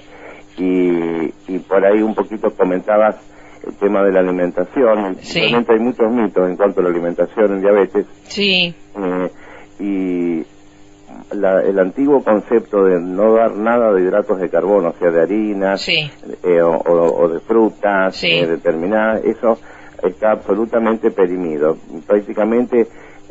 Y, 0.59 1.33
y 1.49 1.59
por 1.69 1.85
ahí 1.85 2.01
un 2.01 2.15
poquito 2.15 2.51
comentabas 2.53 3.17
el 3.67 3.75
tema 3.75 4.03
de 4.03 4.13
la 4.13 4.21
alimentación. 4.21 5.17
Sí. 5.21 5.41
Realmente 5.41 5.73
hay 5.75 5.81
muchos 5.81 6.11
mitos 6.13 6.49
en 6.49 6.57
cuanto 6.57 6.81
a 6.81 6.85
la 6.85 6.89
alimentación 6.91 7.53
en 7.55 7.61
diabetes. 7.61 8.07
Sí. 8.25 8.75
eh, 8.97 9.31
y 9.79 10.47
la- 11.35 11.63
el 11.63 11.79
antiguo 11.79 12.23
concepto 12.23 12.85
de 12.85 12.99
no 13.01 13.33
dar 13.35 13.55
nada 13.57 13.93
de 13.93 14.03
hidratos 14.03 14.41
de 14.41 14.49
carbono, 14.49 14.91
o 14.91 14.93
sea, 14.99 15.11
de 15.11 15.21
harinas 15.23 15.83
Sí. 15.83 16.11
eh, 16.45 16.63
o, 16.63 16.71
o- 16.77 17.23
o 17.25 17.29
de 17.29 17.41
frutas 17.41 18.17
Sí. 18.17 18.31
eh, 18.39 18.47
determinadas, 18.47 19.23
eso 19.25 19.59
está 20.03 20.31
absolutamente 20.33 21.11
perimido. 21.11 21.77
Prácticamente 22.07 22.87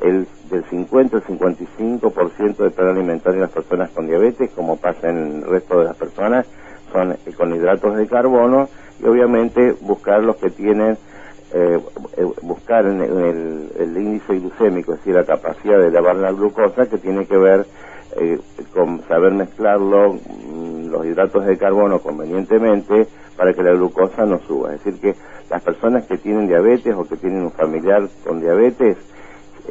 el 0.08 0.28
del 0.50 0.64
50 0.70 1.18
al 1.18 1.24
55% 1.24 2.58
del 2.58 2.72
plan 2.72 2.90
alimentario 2.90 3.42
de 3.42 3.46
las 3.48 3.52
personas 3.56 3.92
con 3.92 4.08
diabetes, 4.08 4.52
como 4.52 4.78
pasa 4.78 5.10
en 5.10 5.18
el 5.18 5.44
resto 5.46 5.80
de 5.80 5.86
las 5.86 5.96
personas, 5.98 6.46
son 6.92 7.12
eh, 7.14 7.34
con 7.38 7.54
hidratos 7.56 7.96
de 7.98 8.08
carbono 8.08 8.70
y 9.00 9.08
obviamente 9.08 9.74
buscar 9.82 10.24
los 10.24 10.38
que 10.38 10.52
tienen 10.52 10.98
eh, 11.54 11.80
eh, 12.18 12.26
buscar 12.42 12.86
en 12.86 13.02
el, 13.02 13.10
en 13.12 13.20
el- 13.26 13.72
el 13.80 13.98
índice 13.98 14.40
glucémico, 14.40 14.94
es 14.94 15.00
decir, 15.00 15.16
la 15.16 15.26
capacidad 15.26 15.78
de 15.80 15.88
elevar 15.88 16.16
la 16.18 16.32
glucosa, 16.32 16.88
que 16.88 16.98
tiene 16.98 17.26
que 17.28 17.38
ver 17.38 17.66
eh, 18.18 18.40
con 18.74 19.02
saber 19.08 19.34
mezclarlo, 19.34 20.14
mm, 20.16 20.88
los 20.90 21.06
hidratos 21.06 21.46
de 21.46 21.58
carbono 21.58 22.00
convenientemente, 22.02 23.08
para 23.38 23.54
que 23.54 23.64
la 23.64 23.74
glucosa 23.74 24.26
no 24.26 24.40
suba. 24.48 24.74
Es 24.76 24.84
decir, 24.84 25.00
que 25.02 25.16
las 25.50 25.62
personas 25.62 26.06
que 26.08 26.18
tienen 26.18 26.48
diabetes 26.48 26.94
o 26.96 27.08
que 27.08 27.18
tienen 27.18 27.44
un 27.44 27.52
familiar 27.52 28.08
con 28.26 28.40
diabetes, 28.42 28.98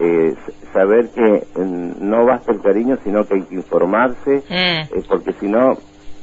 eh, 0.01 0.35
saber 0.73 1.11
que 1.11 1.47
mm, 1.55 1.93
no 2.09 2.25
basta 2.27 2.53
el 2.53 2.61
cariño, 2.61 2.99
sino 3.05 3.25
que 3.27 3.35
hay 3.35 3.43
que 3.45 3.55
informarse, 3.55 4.31
Mm. 4.49 4.95
eh, 4.99 5.03
porque 5.09 5.33
si 5.41 5.47
no, 5.47 5.79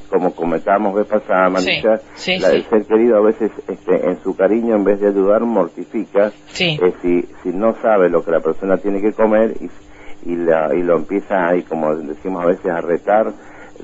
como 0.09 0.33
comentábamos 0.35 0.93
vez 0.95 1.07
pasada, 1.07 1.49
Marisa, 1.49 2.01
sí, 2.15 2.37
la- 2.39 2.49
sí. 2.49 2.55
el 2.57 2.63
ser 2.65 2.85
querido 2.85 3.17
a 3.17 3.21
veces 3.21 3.49
este, 3.67 4.09
en 4.09 4.21
su 4.23 4.35
cariño, 4.35 4.75
en 4.75 4.83
vez 4.83 4.99
de 4.99 5.07
ayudar, 5.07 5.41
mortifica. 5.41 6.31
Eh, 6.81 6.93
si, 7.01 7.21
si 7.43 7.49
no 7.49 7.73
sabe 7.81 8.09
lo 8.09 8.23
que 8.23 8.31
la 8.31 8.41
persona 8.41 8.77
tiene 8.77 9.01
que 9.01 9.13
comer 9.13 9.55
y, 9.61 9.69
y, 10.31 10.35
la- 10.35 10.73
y 10.75 10.81
lo 10.83 10.97
empieza 10.97 11.47
ahí, 11.47 11.63
como 11.63 11.95
decimos 11.95 12.43
a 12.43 12.47
veces, 12.47 12.65
a 12.71 12.81
retar 12.81 13.33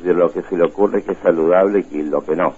de 0.03 0.13
lo 0.13 0.31
que 0.31 0.41
se 0.43 0.57
le 0.57 0.65
ocurre 0.65 1.01
que 1.03 1.13
es 1.13 1.17
saludable 1.19 1.85
y 1.91 2.01
lo 2.03 2.21
que 2.21 2.35
no. 2.35 2.53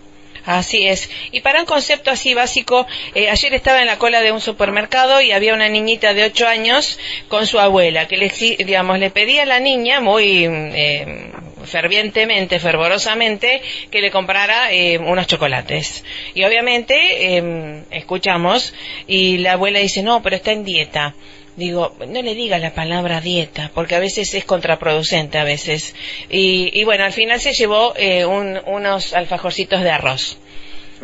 Así 0.45 0.87
es. 0.87 1.09
Y 1.31 1.41
para 1.41 1.59
un 1.59 1.65
concepto 1.65 2.11
así 2.11 2.33
básico, 2.33 2.87
eh, 3.15 3.29
ayer 3.29 3.53
estaba 3.53 3.81
en 3.81 3.87
la 3.87 3.97
cola 3.97 4.21
de 4.21 4.31
un 4.31 4.41
supermercado 4.41 5.21
y 5.21 5.31
había 5.31 5.53
una 5.53 5.69
niñita 5.69 6.13
de 6.13 6.23
8 6.23 6.47
años 6.47 6.99
con 7.27 7.47
su 7.47 7.59
abuela 7.59 8.07
que 8.07 8.17
le, 8.17 8.29
digamos, 8.29 8.99
le 8.99 9.09
pedía 9.09 9.43
a 9.43 9.45
la 9.45 9.59
niña 9.59 9.99
muy 9.99 10.45
eh, 10.45 11.31
fervientemente, 11.65 12.59
fervorosamente, 12.59 13.61
que 13.91 14.01
le 14.01 14.11
comprara 14.11 14.71
eh, 14.71 14.97
unos 14.97 15.27
chocolates. 15.27 16.03
Y 16.33 16.43
obviamente 16.43 17.37
eh, 17.37 17.83
escuchamos 17.91 18.73
y 19.07 19.37
la 19.37 19.53
abuela 19.53 19.79
dice, 19.79 20.03
no, 20.03 20.21
pero 20.21 20.35
está 20.35 20.51
en 20.51 20.63
dieta. 20.63 21.15
Digo, 21.59 21.91
no 22.07 22.21
le 22.21 22.33
diga 22.35 22.57
la 22.57 22.73
palabra 22.73 23.19
dieta, 23.21 23.69
porque 23.75 23.95
a 23.95 23.99
veces 23.99 24.33
es 24.33 24.45
contraproducente, 24.45 25.37
a 25.37 25.43
veces. 25.43 25.93
Y, 26.29 26.71
y 26.73 26.85
bueno, 26.85 27.03
al 27.03 27.11
final 27.11 27.39
se 27.39 27.51
llevó 27.51 27.93
eh, 27.97 28.25
un- 28.25 28.57
unos 28.65 29.13
alfajorcitos 29.13 29.81
de 29.81 29.91
arroz. 29.91 30.39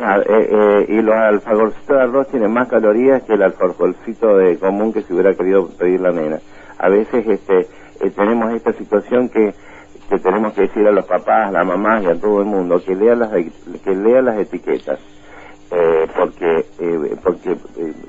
Ah, 0.00 0.18
eh, 0.18 0.48
eh, 0.50 0.86
y 0.88 1.02
los 1.02 1.14
alfajorcitos 1.14 1.96
de 1.96 2.02
arroz 2.02 2.28
tienen 2.30 2.50
más 2.52 2.68
calorías 2.68 3.22
que 3.24 3.34
el 3.34 3.42
alfajorcito 3.42 4.36
de 4.38 4.58
común 4.58 4.92
que 4.92 5.02
se 5.02 5.12
hubiera 5.12 5.34
querido 5.34 5.68
pedir 5.68 6.00
la 6.00 6.10
nena. 6.12 6.40
A 6.78 6.88
veces 6.88 7.26
este, 7.28 7.60
eh, 7.60 8.10
tenemos 8.16 8.52
esta 8.54 8.72
situación 8.72 9.28
que, 9.28 9.54
que 10.08 10.18
tenemos 10.18 10.54
que 10.54 10.62
decir 10.62 10.86
a 10.86 10.90
los 10.92 11.04
papás, 11.04 11.48
a 11.48 11.50
las 11.52 11.66
mamás 11.66 12.02
y 12.02 12.06
a 12.06 12.14
todo 12.14 12.40
el 12.40 12.46
mundo 12.46 12.82
que 12.82 12.94
lea 12.94 13.14
las, 13.14 13.30
que 13.30 13.94
lea 13.94 14.22
las 14.22 14.38
etiquetas. 14.38 14.98
Porque 16.16 16.64
porque 17.24 17.56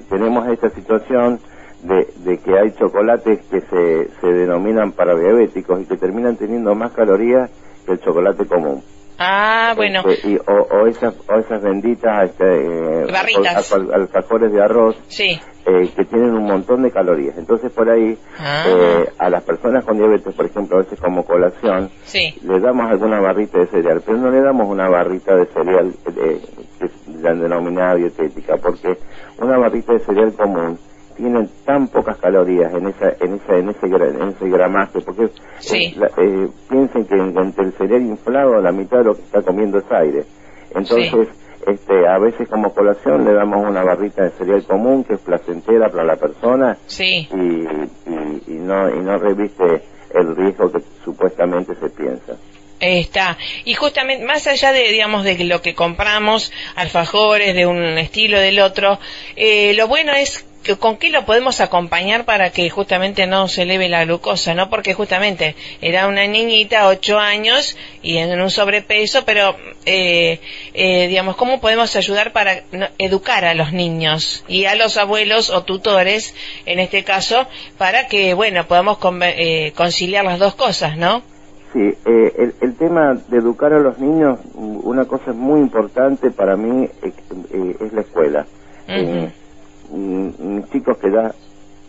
tenemos 0.09 0.47
esta 0.47 0.69
situación 0.69 1.39
de, 1.83 2.07
de 2.17 2.37
que 2.39 2.57
hay 2.57 2.71
chocolates 2.71 3.39
que 3.49 3.61
se, 3.61 4.09
se 4.19 4.27
denominan 4.27 4.91
para 4.91 5.15
diabéticos 5.15 5.81
y 5.81 5.85
que 5.85 5.97
terminan 5.97 6.35
teniendo 6.37 6.73
más 6.75 6.91
calorías 6.91 7.49
que 7.85 7.93
el 7.93 7.99
chocolate 7.99 8.45
común. 8.45 8.83
Ah, 9.19 9.73
bueno. 9.75 10.01
Este, 10.07 10.29
y, 10.29 10.37
o, 10.37 10.53
o 10.53 10.85
esas, 10.87 11.15
o 11.27 11.39
esas 11.39 11.59
benditas 11.61 12.29
este, 12.29 12.43
eh, 13.03 13.05
Barritas. 13.11 13.71
alfajores 13.73 14.51
de 14.51 14.61
arroz 14.61 14.95
Sí. 15.07 15.39
eh, 15.65 15.89
que 15.95 16.05
tienen 16.05 16.35
un 16.35 16.43
montón 16.45 16.83
de 16.83 16.91
calorías. 16.91 17.35
Entonces 17.35 17.71
por 17.71 17.89
ahí 17.89 18.15
Ah. 18.39 18.63
eh, 18.67 19.09
a 19.17 19.29
las 19.31 19.41
personas 19.43 19.83
con 19.85 19.97
diabetes, 19.97 20.35
por 20.35 20.45
ejemplo, 20.45 20.77
a 20.77 20.81
veces 20.81 20.99
como 20.99 21.25
colación, 21.25 21.89
Sí. 22.03 22.35
le 22.43 22.59
damos 22.59 22.91
alguna 22.91 23.19
barrita 23.19 23.57
de 23.57 23.65
cereal, 23.67 24.03
pero 24.05 24.19
no 24.19 24.29
le 24.29 24.39
damos 24.41 24.67
una 24.69 24.87
barrita 24.87 25.35
de 25.35 25.45
cereal 25.47 25.91
eh, 26.15 26.39
que 26.77 26.85
es 26.85 26.91
la 27.19 27.33
denominada 27.33 27.95
dietética, 27.95 28.57
porque 28.57 28.99
una 29.39 29.57
barrita 29.57 29.93
de 29.93 29.99
cereal 29.99 30.33
común 30.33 30.77
tiene 31.17 31.47
tan 31.65 31.87
pocas 31.87 32.17
calorías 32.17 32.71
en 32.73 32.87
esa 32.87 33.09
en 33.19 33.33
esa 33.35 33.57
en 33.57 33.69
ese 33.69 33.85
en 33.87 34.29
ese 34.29 34.49
gramaje 34.49 35.01
porque 35.01 35.29
Sí. 35.59 35.85
eh, 35.85 35.93
la- 35.97 36.11
eh, 36.17 36.47
piensen 36.69 37.05
que 37.05 37.15
entre 37.15 37.65
el 37.65 37.73
cereal 37.73 38.01
inflado 38.03 38.61
la 38.61 38.71
mitad 38.71 38.99
de 38.99 39.03
lo 39.05 39.15
que 39.15 39.23
está 39.23 39.41
comiendo 39.41 39.79
es 39.79 39.91
aire 39.91 40.23
entonces 40.75 41.27
este 41.65 42.07
a 42.07 42.17
veces 42.19 42.47
como 42.47 42.73
colación 42.73 43.25
le 43.25 43.33
damos 43.33 43.67
una 43.67 43.83
barrita 43.83 44.23
de 44.23 44.29
cereal 44.31 44.63
común 44.63 45.03
que 45.03 45.15
es 45.15 45.19
placentera 45.19 45.89
para 45.89 46.03
la 46.03 46.15
persona 46.15 46.77
Sí. 46.85 47.27
y, 47.31 47.35
y, 47.35 48.43
y 48.47 48.53
no 48.59 48.89
y 48.95 48.99
no 48.99 49.17
reviste 49.17 49.81
el 50.13 50.35
riesgo 50.35 50.71
que 50.71 50.79
supuestamente 51.03 51.73
se 51.75 51.89
piensa 51.89 52.33
Está. 52.79 53.39
Y 53.65 53.73
justamente, 53.73 54.23
más 54.23 54.45
allá 54.45 54.71
de, 54.71 54.91
digamos, 54.91 55.23
de 55.23 55.43
lo 55.45 55.63
que 55.63 55.73
compramos, 55.73 56.51
alfajores 56.75 57.55
de 57.55 57.65
un 57.65 57.81
estilo 57.97 58.39
del 58.39 58.59
otro, 58.59 58.99
eh, 59.35 59.73
lo 59.73 59.87
bueno 59.87 60.11
es 60.13 60.45
con 60.75 60.97
qué 60.97 61.09
lo 61.09 61.25
podemos 61.25 61.61
acompañar 61.61 62.25
para 62.25 62.49
que 62.51 62.69
justamente 62.69 63.25
no 63.27 63.47
se 63.47 63.61
eleve 63.63 63.87
la 63.89 64.03
glucosa, 64.05 64.53
¿no? 64.53 64.69
Porque 64.69 64.93
justamente 64.93 65.55
era 65.81 66.07
una 66.07 66.27
niñita, 66.27 66.87
ocho 66.87 67.17
años, 67.19 67.77
y 68.01 68.17
en 68.17 68.39
un 68.41 68.49
sobrepeso, 68.49 69.23
pero, 69.25 69.55
eh, 69.85 70.39
eh, 70.73 71.07
digamos, 71.07 71.35
¿cómo 71.37 71.61
podemos 71.61 71.95
ayudar 71.95 72.33
para 72.33 72.63
educar 72.97 73.45
a 73.45 73.53
los 73.53 73.71
niños 73.71 74.43
y 74.47 74.65
a 74.65 74.75
los 74.75 74.97
abuelos 74.97 75.49
o 75.49 75.63
tutores, 75.63 76.35
en 76.65 76.79
este 76.79 77.03
caso, 77.03 77.47
para 77.77 78.07
que, 78.07 78.33
bueno, 78.33 78.67
podamos 78.67 78.97
conve- 78.99 79.33
eh, 79.37 79.73
conciliar 79.75 80.25
las 80.25 80.39
dos 80.39 80.55
cosas, 80.55 80.97
¿no? 80.97 81.21
Sí, 81.73 81.79
eh, 82.05 82.33
el, 82.37 82.55
el 82.61 82.75
tema 82.77 83.13
de 83.27 83.37
educar 83.37 83.73
a 83.73 83.79
los 83.79 83.99
niños, 83.99 84.39
una 84.55 85.05
cosa 85.05 85.33
muy 85.33 85.59
importante 85.59 86.31
para 86.31 86.55
mí 86.55 86.85
eh, 87.03 87.11
eh, 87.53 87.75
es 87.85 87.93
la 87.93 88.01
escuela. 88.01 88.45
Mis 89.91 90.69
chicos 90.69 90.97
que 90.97 91.11
ya 91.11 91.33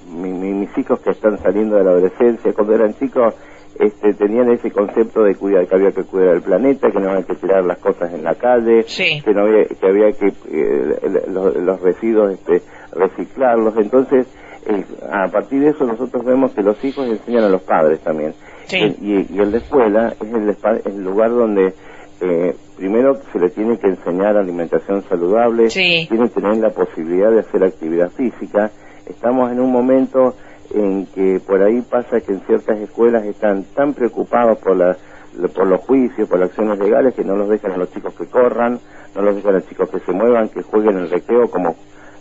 mis 0.09 0.77
hijos 0.79 1.01
que 1.01 1.11
están 1.11 1.39
saliendo 1.39 1.77
de 1.77 1.85
la 1.85 1.91
adolescencia, 1.91 2.53
cuando 2.53 2.75
eran 2.75 2.95
chicos, 2.95 3.35
este, 3.79 4.15
tenían 4.15 4.51
ese 4.51 4.71
concepto 4.71 5.23
de 5.23 5.35
cuidar, 5.35 5.67
que 5.67 5.75
había 5.75 5.93
que 5.93 6.03
cuidar 6.05 6.37
el 6.37 6.43
planeta, 6.43 6.91
que 6.91 6.99
no 6.99 7.11
había 7.11 7.25
que 7.25 7.35
tirar 7.35 7.65
las 7.65 7.79
cosas 7.79 8.13
en 8.13 8.25
la 8.25 8.35
calle, 8.35 8.85
que 8.85 9.33
no 9.33 9.43
había 9.43 9.67
que, 9.67 9.87
había 9.87 10.13
que 10.13 10.33
eh, 10.51 11.27
los, 11.29 11.81
residuos 11.81 12.33
este, 12.33 12.63
reciclarlos. 12.93 13.77
Entonces, 13.77 14.27
eh, 14.67 14.85
a 15.11 15.29
partir 15.29 15.61
de 15.61 15.71
eso 15.71 15.85
nosotros 15.85 16.25
vemos 16.25 16.53
que 16.53 16.63
los 16.63 16.83
hijos 16.85 17.09
enseñan 17.09 17.45
a 17.45 17.49
los 17.49 17.63
padres 17.63 18.01
también. 18.01 18.35
Y, 18.71 19.27
y, 19.33 19.39
el 19.39 19.53
de 19.53 19.59
escuela 19.59 20.13
es 20.21 20.33
el, 20.33 20.57
el 20.85 21.05
lugar 21.05 21.31
donde 21.31 21.73
eh, 22.21 22.55
primero 22.79 23.19
se 23.33 23.41
le 23.41 23.51
tiene 23.51 23.77
que 23.77 23.89
enseñar 23.89 24.37
alimentación 24.37 25.03
saludable, 25.09 25.67
tiene 25.67 26.07
que 26.09 26.29
tener 26.29 26.59
la 26.59 26.71
posibilidad 26.71 27.31
de 27.31 27.41
hacer 27.41 27.65
actividad 27.65 28.09
física. 28.11 28.71
Estamos 29.05 29.51
en 29.51 29.59
un 29.59 29.73
momento 29.73 30.37
en 30.73 31.07
que 31.07 31.41
por 31.45 31.61
ahí 31.61 31.83
pasa 31.83 32.21
que 32.21 32.33
en 32.33 32.41
ciertas 32.43 32.79
escuelas 32.79 33.25
están 33.25 33.65
tan 33.75 33.95
preocupados 33.95 34.59
por, 34.59 34.77
la, 34.77 34.97
por 35.55 35.67
los 35.67 35.81
juicios, 35.81 36.29
por 36.29 36.39
las 36.39 36.51
acciones 36.51 36.79
legales, 36.79 37.15
que 37.15 37.25
no 37.25 37.35
los 37.35 37.49
dejan 37.49 37.73
a 37.73 37.79
los 37.79 37.93
chicos 37.93 38.15
que 38.15 38.27
corran, 38.27 38.79
no 39.17 39.23
los 39.23 39.35
dejan 39.35 39.55
a 39.55 39.59
los 39.59 39.69
chicos 39.69 39.91
que 39.91 39.99
se 39.99 40.13
muevan, 40.13 40.49
que 40.49 40.63
jueguen 40.63 40.99
el 40.99 41.11
recreo 41.11 41.51
como 41.51 41.75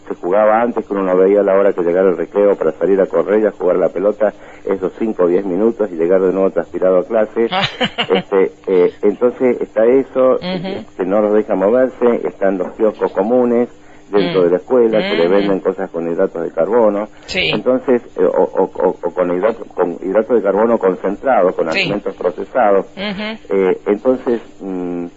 se 0.08 0.16
jugaba 0.16 0.62
antes, 0.62 0.86
que 0.86 0.94
uno 0.94 1.04
no 1.04 1.18
veía 1.18 1.44
la 1.44 1.56
hora 1.56 1.74
que 1.74 1.82
llegara 1.82 2.10
el 2.10 2.18
recreo 2.18 2.56
para 2.56 2.72
salir 2.72 3.00
a 3.02 3.06
correr 3.06 3.42
y 3.42 3.46
a 3.48 3.52
jugar 3.52 3.78
la 3.78 3.90
pelota 3.90 4.34
esos 4.66 4.94
5 4.98 5.24
o 5.24 5.28
10 5.28 5.46
minutos 5.46 5.90
y 5.92 5.96
llegar 5.96 6.22
de 6.22 6.34
nuevo 6.34 6.52
transpirado 6.52 7.00
a 7.00 7.04
clase. 7.04 7.48
este, 8.14 8.52
eh, 8.68 8.94
entonces 9.02 9.62
está 9.62 9.86
eso, 9.86 10.38
que 10.40 11.06
no 11.06 11.22
los 11.22 11.34
deja 11.34 11.56
moverse, 11.56 12.28
están 12.28 12.58
los 12.58 12.72
kioscos 12.74 13.12
comunes, 13.12 13.70
dentro 14.10 14.42
mm. 14.42 14.44
de 14.46 14.50
la 14.52 14.58
escuela 14.58 15.00
que 15.00 15.16
le 15.16 15.28
mm. 15.28 15.32
venden 15.32 15.60
cosas 15.60 15.90
con 15.90 16.10
hidratos 16.10 16.44
de 16.44 16.52
carbono 16.52 17.10
entonces 17.36 18.02
eh, 18.18 18.24
o, 18.26 18.68
con 19.14 19.38
hidratos 19.38 19.68
con 19.74 19.98
hidratos 20.02 20.38
de 20.38 20.44
carbono 20.44 20.78
concentrados 20.78 21.56
con 21.56 21.68
alimentos 21.68 22.16
procesados 22.16 22.86
eh, 22.96 23.78
entonces 23.86 24.42
mm, 24.62 25.08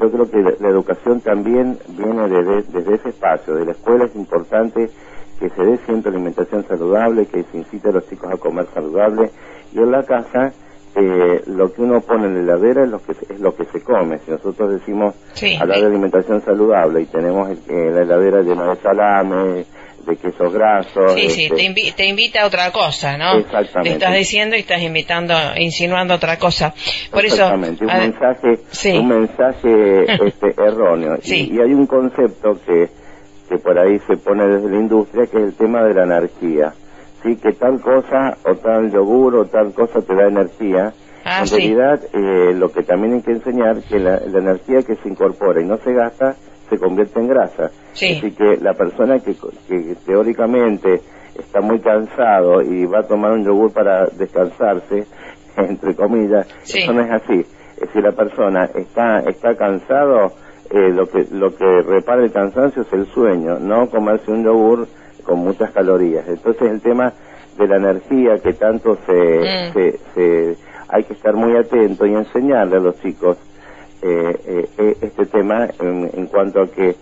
yo 0.00 0.10
creo 0.10 0.30
que 0.30 0.56
la, 0.60 0.68
educación 0.68 1.20
también 1.20 1.78
viene 1.88 2.28
desde, 2.28 2.94
ese 2.94 3.08
espacio 3.10 3.54
de 3.54 3.66
la 3.66 3.72
escuela 3.72 4.04
es 4.04 4.14
importante 4.14 4.90
que 5.38 5.48
se 5.50 5.62
dé 5.62 5.78
siempre 5.86 6.10
alimentación 6.10 6.64
saludable 6.66 7.26
que 7.26 7.42
se 7.44 7.58
incite 7.58 7.88
a 7.88 7.92
los 7.92 8.08
chicos 8.08 8.32
a 8.32 8.36
comer 8.36 8.66
saludable 8.72 9.30
y 9.72 9.78
en 9.78 9.90
la 9.90 10.02
casa 10.04 10.52
eh, 10.94 11.42
lo 11.46 11.72
que 11.72 11.82
uno 11.82 12.00
pone 12.00 12.26
en 12.26 12.34
la 12.34 12.54
heladera 12.54 12.84
es 12.84 12.90
lo 12.90 13.02
que 13.02 13.12
es 13.12 13.40
lo 13.40 13.56
que 13.56 13.64
se 13.64 13.80
come. 13.80 14.18
Si 14.18 14.30
nosotros 14.30 14.72
decimos 14.72 15.14
hablar 15.58 15.80
de 15.80 15.86
alimentación 15.86 16.42
saludable 16.42 17.00
y 17.00 17.06
tenemos 17.06 17.48
eh, 17.50 17.90
la 17.94 18.02
heladera 18.02 18.42
llena 18.42 18.66
de 18.66 18.76
salame, 18.76 19.64
de 20.06 20.16
quesos 20.16 20.52
grasos. 20.52 21.14
Sí, 21.14 21.30
sí, 21.30 21.44
este 21.44 21.92
te, 21.96 22.06
invita 22.06 22.42
a 22.42 22.46
otra 22.46 22.70
cosa, 22.70 23.16
¿no? 23.16 23.38
Exactamente. 23.38 23.90
Te 23.90 23.94
estás 23.94 24.14
diciendo 24.14 24.56
y 24.56 24.60
estás 24.60 24.82
invitando, 24.82 25.34
insinuando 25.56 26.14
otra 26.14 26.38
cosa. 26.38 26.74
Por 27.10 27.24
Exactamente, 27.24 27.84
un 27.84 27.92
mensaje, 27.92 28.58
un 28.98 29.08
mensaje 29.08 30.04
este, 30.26 30.54
erróneo. 30.62 31.18
Y, 31.24 31.54
y, 31.54 31.60
hay 31.60 31.72
un 31.72 31.86
concepto 31.86 32.58
que, 32.66 32.88
que 33.48 33.58
por 33.58 33.78
ahí 33.78 33.98
se 34.06 34.16
pone 34.16 34.46
desde 34.46 34.70
la 34.70 34.76
industria 34.76 35.26
que 35.26 35.36
es 35.38 35.44
el 35.44 35.54
tema 35.54 35.82
de 35.82 35.94
la 35.94 36.02
anarquía 36.02 36.72
sí 37.22 37.36
que 37.36 37.52
tal 37.52 37.80
cosa 37.80 38.36
o 38.44 38.54
tal 38.56 38.90
yogur 38.90 39.36
o 39.36 39.44
tal 39.46 39.72
cosa 39.72 40.02
te 40.02 40.14
da 40.14 40.28
energía. 40.28 40.92
Ah, 41.24 41.42
en 41.42 41.48
realidad, 41.48 42.00
eh, 42.12 42.52
lo 42.54 42.72
que 42.72 42.82
también 42.82 43.14
hay 43.14 43.22
que 43.22 43.30
enseñar 43.30 43.80
que 43.82 43.98
la, 44.00 44.18
energía 44.18 44.82
que 44.82 44.96
se 44.96 45.08
incorpora 45.08 45.60
y 45.60 45.64
no 45.64 45.78
se 45.78 45.92
gasta 45.92 46.36
se 46.68 46.78
convierte 46.78 47.20
en 47.20 47.28
grasa. 47.28 47.70
Así 47.92 48.32
que 48.32 48.56
la 48.60 48.74
persona 48.74 49.18
que, 49.18 49.34
que 49.68 49.96
teóricamente 50.06 51.00
está 51.38 51.60
muy 51.60 51.80
cansado 51.80 52.62
y 52.62 52.84
va 52.86 53.00
a 53.00 53.06
tomar 53.06 53.32
un 53.32 53.44
yogur 53.44 53.72
para 53.72 54.06
descansarse, 54.06 55.06
entre 55.56 55.94
comillas, 55.94 56.46
eso 56.64 56.92
no 56.92 57.02
es 57.02 57.10
así. 57.10 57.44
Si 57.92 58.00
la 58.00 58.12
persona 58.12 58.68
está 58.74 59.20
está 59.20 59.56
cansado, 59.56 60.32
eh, 60.70 60.90
lo 60.90 61.06
que 61.06 61.26
lo 61.32 61.54
que 61.54 61.82
repara 61.82 62.22
el 62.22 62.30
cansancio 62.30 62.82
es 62.82 62.92
el 62.92 63.06
sueño, 63.06 63.58
no 63.58 63.88
comerse 63.90 64.30
un 64.30 64.44
yogur 64.44 64.86
con 65.24 65.40
muchas 65.40 65.70
calorías. 65.72 66.26
Entonces 66.28 66.70
el 66.70 66.80
tema 66.80 67.12
de 67.58 67.68
la 67.68 67.76
energía 67.76 68.38
que 68.38 68.54
tanto 68.54 68.96
se, 69.04 69.12
mm. 69.12 70.14
se, 70.14 70.56
hay 70.88 71.04
que 71.04 71.12
estar 71.14 71.34
muy 71.34 71.56
atento 71.56 72.06
y 72.06 72.14
enseñarle 72.14 72.76
a 72.76 72.80
los 72.80 73.00
chicos 73.00 73.36
eh, 74.02 74.68
eh, 74.78 74.96
este 75.00 75.26
tema 75.26 75.68
en, 75.78 76.26
cuanto 76.26 76.62
a 76.62 76.66
que 76.66 76.96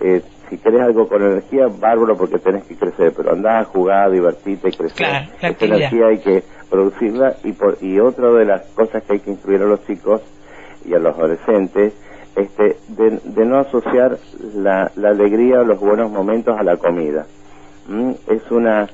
eh, 0.00 0.22
si 0.48 0.58
querés 0.58 0.80
algo 0.80 1.08
con 1.08 1.22
energía, 1.22 1.66
bárbaro 1.66 2.16
porque 2.16 2.38
tenés 2.38 2.64
que 2.64 2.76
crecer, 2.76 3.12
pero 3.16 3.32
andá 3.32 3.60
a 3.60 3.64
jugar, 3.64 4.10
divertirte, 4.10 4.70
crecer. 4.70 4.96
Claro, 4.96 5.26
Esta 5.42 5.64
energía 5.64 6.06
hay 6.06 6.18
que 6.18 6.42
producirla 6.70 7.36
y, 7.44 7.52
por, 7.52 7.78
y 7.80 7.98
otra 8.00 8.30
de 8.32 8.44
las 8.44 8.62
cosas 8.68 9.02
que 9.02 9.14
hay 9.14 9.20
que 9.20 9.30
instruir 9.30 9.60
a 9.62 9.66
los 9.66 9.84
chicos 9.86 10.22
y 10.84 10.94
a 10.94 10.98
los 10.98 11.16
adolescentes 11.18 11.92
este, 12.36 12.76
de, 12.88 13.20
de 13.22 13.44
no 13.44 13.58
asociar 13.58 14.18
la, 14.54 14.90
la 14.96 15.08
alegría 15.10 15.60
o 15.60 15.64
los 15.64 15.80
buenos 15.80 16.10
momentos 16.10 16.58
a 16.58 16.62
la 16.62 16.76
comida. 16.76 17.26
¿Mm? 17.88 18.12
es 18.28 18.50
una... 18.50 18.88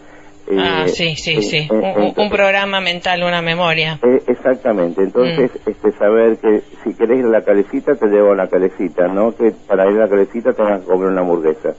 Eh, 0.53 0.59
ah, 0.61 0.87
sí, 0.87 1.17
sí, 1.17 1.41
sí. 1.43 1.57
Eh, 1.57 1.69
eh, 1.71 2.13
un, 2.15 2.29
programa 2.29 2.81
mental, 2.81 3.23
una 3.23 3.41
memoria. 3.41 3.99
exactamente. 4.27 5.03
Entonces, 5.03 5.51
mm. 5.51 5.71
este, 5.71 5.93
saber 5.93 6.37
que 6.37 6.61
si 6.85 6.95
querés 6.95 7.21
ir 7.21 7.25
a 7.25 7.29
la 7.29 7.43
calecita, 7.43 7.95
te 7.95 8.07
llevo 8.07 8.33
a 8.33 8.37
la 8.37 8.49
calecita, 8.49 9.09
¿no? 9.09 9.35
Que 9.35 9.53
para 9.67 9.91
ir 9.91 9.97
a 9.97 10.05
la 10.05 10.09
calecita 10.09 10.53
tengas 10.53 10.83
que 10.83 10.87
comer 10.87 11.09
una 11.09 11.23
hamburguesa. 11.23 11.71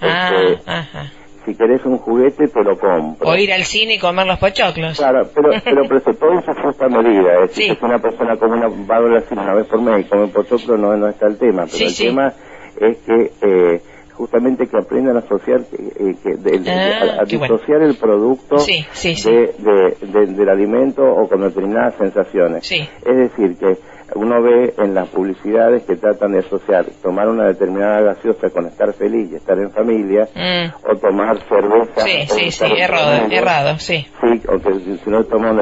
Ah, 0.00 0.30
este, 0.32 0.70
ajá. 0.70 1.12
Si 1.44 1.54
querés 1.54 1.84
un 1.84 1.98
juguete, 1.98 2.48
te 2.48 2.64
lo 2.64 2.78
compro. 2.78 3.28
O 3.28 3.36
ir 3.36 3.52
al 3.52 3.64
cine 3.64 3.94
y 3.94 3.98
comer 3.98 4.26
los 4.26 4.38
pochoclos. 4.38 4.96
Claro, 4.96 5.28
pero, 5.34 5.50
pero, 5.64 5.82
pero 5.86 6.00
todo 6.14 6.38
eso 6.38 6.52
es 6.52 6.58
esta 6.70 6.88
medida. 6.88 7.44
Es 7.44 7.52
sí. 7.52 7.76
una 7.82 7.98
persona 7.98 8.36
como 8.36 8.54
una, 8.54 8.68
va 8.68 8.96
a 8.96 9.20
cine 9.20 9.42
una 9.42 9.54
vez 9.54 9.66
por 9.66 9.82
mes 9.82 10.06
y 10.06 10.08
come 10.08 10.28
pochoclo, 10.28 10.78
no, 10.78 10.96
no 10.96 11.08
está 11.08 11.26
el 11.26 11.36
tema. 11.36 11.66
Pero 11.70 11.86
el 11.86 11.96
tema 11.96 12.32
es 12.80 12.96
que... 12.98 13.32
Eh, 13.42 13.82
justamente 14.16 14.66
que 14.66 14.78
aprendan 14.78 15.16
a 15.16 15.20
asociar, 15.20 15.60
eh, 15.60 16.14
que 16.22 16.70
ah, 16.70 17.20
a, 17.20 17.24
disociar 17.24 17.82
el 17.82 17.96
producto 17.96 18.56
de, 18.56 20.26
del 20.26 20.48
alimento 20.48 21.02
o 21.02 21.28
con 21.28 21.42
determinadas 21.42 21.94
sensaciones. 21.96 22.70
Es 22.70 23.16
decir, 23.16 23.56
que 23.58 23.76
uno 24.14 24.40
ve 24.40 24.72
en 24.78 24.94
las 24.94 25.08
publicidades 25.08 25.82
que 25.82 25.96
tratan 25.96 26.32
de 26.32 26.38
asociar 26.38 26.86
tomar 27.02 27.28
una 27.28 27.46
determinada 27.46 28.00
gaseosa 28.00 28.50
con 28.50 28.66
estar 28.66 28.92
feliz 28.94 29.32
y 29.32 29.36
estar 29.36 29.58
en 29.58 29.70
familia, 29.70 30.28
mm. 30.34 30.90
o 30.90 30.96
tomar 30.96 31.38
cerveza. 31.48 32.00
Sí, 32.02 32.26
sí, 32.28 32.50
sí, 32.52 32.64
errado, 32.76 33.26
errado, 33.30 33.78
sí. 33.78 34.06
Sí, 34.20 34.42
o 34.48 34.58
que 34.58 34.98
si 35.04 35.10
no 35.10 35.24
toma, 35.24 35.52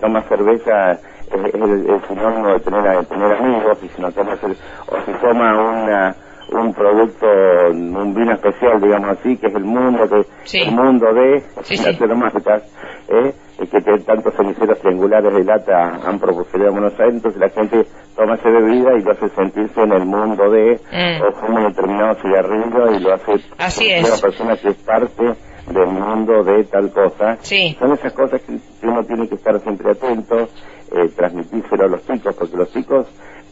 toma 0.00 0.22
cerveza 0.22 0.92
es, 0.92 1.54
el, 1.54 2.00
sinónimo 2.08 2.48
de 2.52 2.60
tener, 2.60 2.98
de 2.98 3.04
tener 3.04 3.32
amigos, 3.32 3.78
y 3.82 3.88
si 3.88 4.02
no 4.02 4.12
toma, 4.12 4.34
o 4.34 4.96
si 5.04 5.12
toma 5.20 5.82
una 5.82 6.16
un 6.52 6.72
producto, 6.72 7.26
un 7.70 8.14
vino 8.14 8.32
especial, 8.32 8.80
digamos 8.80 9.18
así, 9.18 9.36
que 9.36 9.48
es 9.48 9.54
el 9.54 9.64
mundo, 9.64 10.08
que 10.08 10.58
el 10.58 10.72
mundo 10.72 11.12
de 11.12 11.42
sí, 11.62 11.76
las 11.76 12.00
¿eh? 13.08 13.34
que 13.58 13.80
tantos 14.04 14.34
ceniceros 14.34 14.78
triangulares 14.80 15.32
de 15.32 15.44
lata 15.44 16.00
han 16.06 16.18
proporcionado 16.18 16.70
en 16.70 16.80
Buenos 16.80 17.00
Aires, 17.00 17.14
entonces 17.14 17.40
la 17.40 17.48
gente 17.48 17.86
toma 18.14 18.34
esa 18.34 18.50
bebida 18.50 18.94
y 18.98 19.02
lo 19.02 19.12
hace 19.12 19.28
sentirse 19.30 19.80
en 19.80 19.92
el 19.92 20.04
mundo 20.04 20.50
de, 20.50 20.78
mm. 20.92 21.22
o 21.22 21.32
fuma 21.40 21.60
un 21.60 21.68
determinado 21.68 22.14
cigarrillo 22.16 22.92
y 22.92 23.00
lo 23.00 23.14
hace 23.14 23.32
así 23.58 23.88
una 23.98 24.16
persona 24.20 24.56
que 24.56 24.68
es 24.68 24.76
parte 24.76 25.24
del 25.24 25.86
mundo 25.86 26.44
de 26.44 26.64
tal 26.64 26.92
cosa. 26.92 27.38
Son 27.78 27.92
esas 27.92 28.12
cosas 28.12 28.40
que 28.42 28.86
uno 28.86 29.02
tiene 29.04 29.28
que 29.28 29.34
estar 29.34 29.58
siempre 29.60 29.90
atento, 29.90 30.48
eh, 30.92 31.08
transmitírselo 31.16 31.84
a 31.84 31.88
los 31.88 32.06
chicos, 32.06 32.36
porque 32.38 32.56
los 32.56 32.72
chicos 32.72 33.06